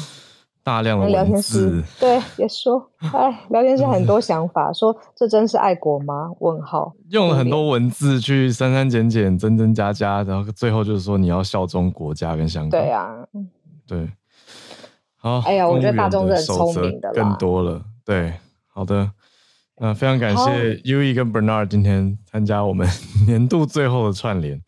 [0.65, 6.33] 大量的聊天室， 对，也说，哎，聊天室很多想法，说这真是爱国吗？
[6.41, 6.93] 问号。
[7.11, 12.71] 用了很多文字去删删减减、增增加加，然后最后就是说你要效忠国家跟香港。
[12.71, 13.15] 对啊，
[13.87, 14.11] 对。
[15.15, 17.81] 好，哎呀，我觉得大众是很聪明的，更多了。
[18.05, 18.35] 对，
[18.67, 19.09] 好的，
[19.79, 22.89] 那非常感谢 Uee 跟 Bernard 今天参加我们
[23.25, 24.61] 年度最后的串联。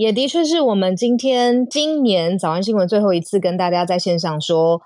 [0.00, 4.80] 也的确是我们今天今年早安新闻最后一次跟大家在线上说，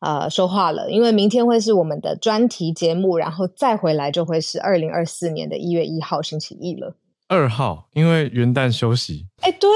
[0.00, 6.96] 呃，说话了，因为明天会是我们的专题节目，然后再回来就会是二零二四年的一月一号星期一了。
[7.28, 9.26] 二号，因为元旦休息。
[9.40, 9.70] 哎，对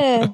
[0.00, 0.32] 耶，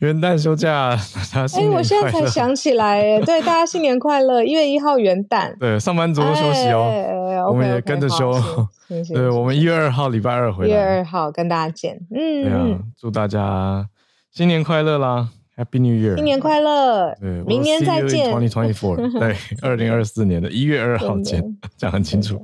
[0.00, 0.96] 元旦休假，
[1.32, 4.42] 哎，我现在才想起来，哎，对，大家新年快乐！
[4.42, 8.32] 一月一号元旦，对，上班族都休息哦，我们也跟着休。
[9.14, 11.98] 对，我们一月二号礼拜二回来，一月二号跟大家见。
[12.14, 13.88] 嗯，对啊，祝大家
[14.32, 15.28] 新年快乐啦
[15.60, 16.16] ！Happy New Year！
[16.16, 17.14] 新年快乐！
[17.20, 18.34] 对，明年再见。
[18.34, 21.44] Twenty Twenty Four， 对，二零二四年的一月二号见，
[21.76, 22.42] 讲很清楚。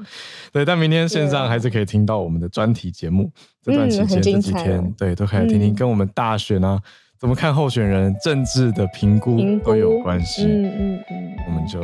[0.53, 3.31] 对，但明天线上还是可以听到我们的专题节目。
[3.63, 6.79] 这段期间这几天，对，都可以听听跟我们大选啊，
[7.19, 10.45] 怎么看候选人、政治的评估都有关系。
[10.45, 11.81] 嗯嗯嗯，我们就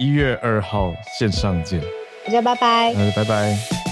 [0.00, 1.78] 一月二号线上见。
[2.24, 2.94] 大家拜拜。
[2.94, 3.89] 那就拜拜。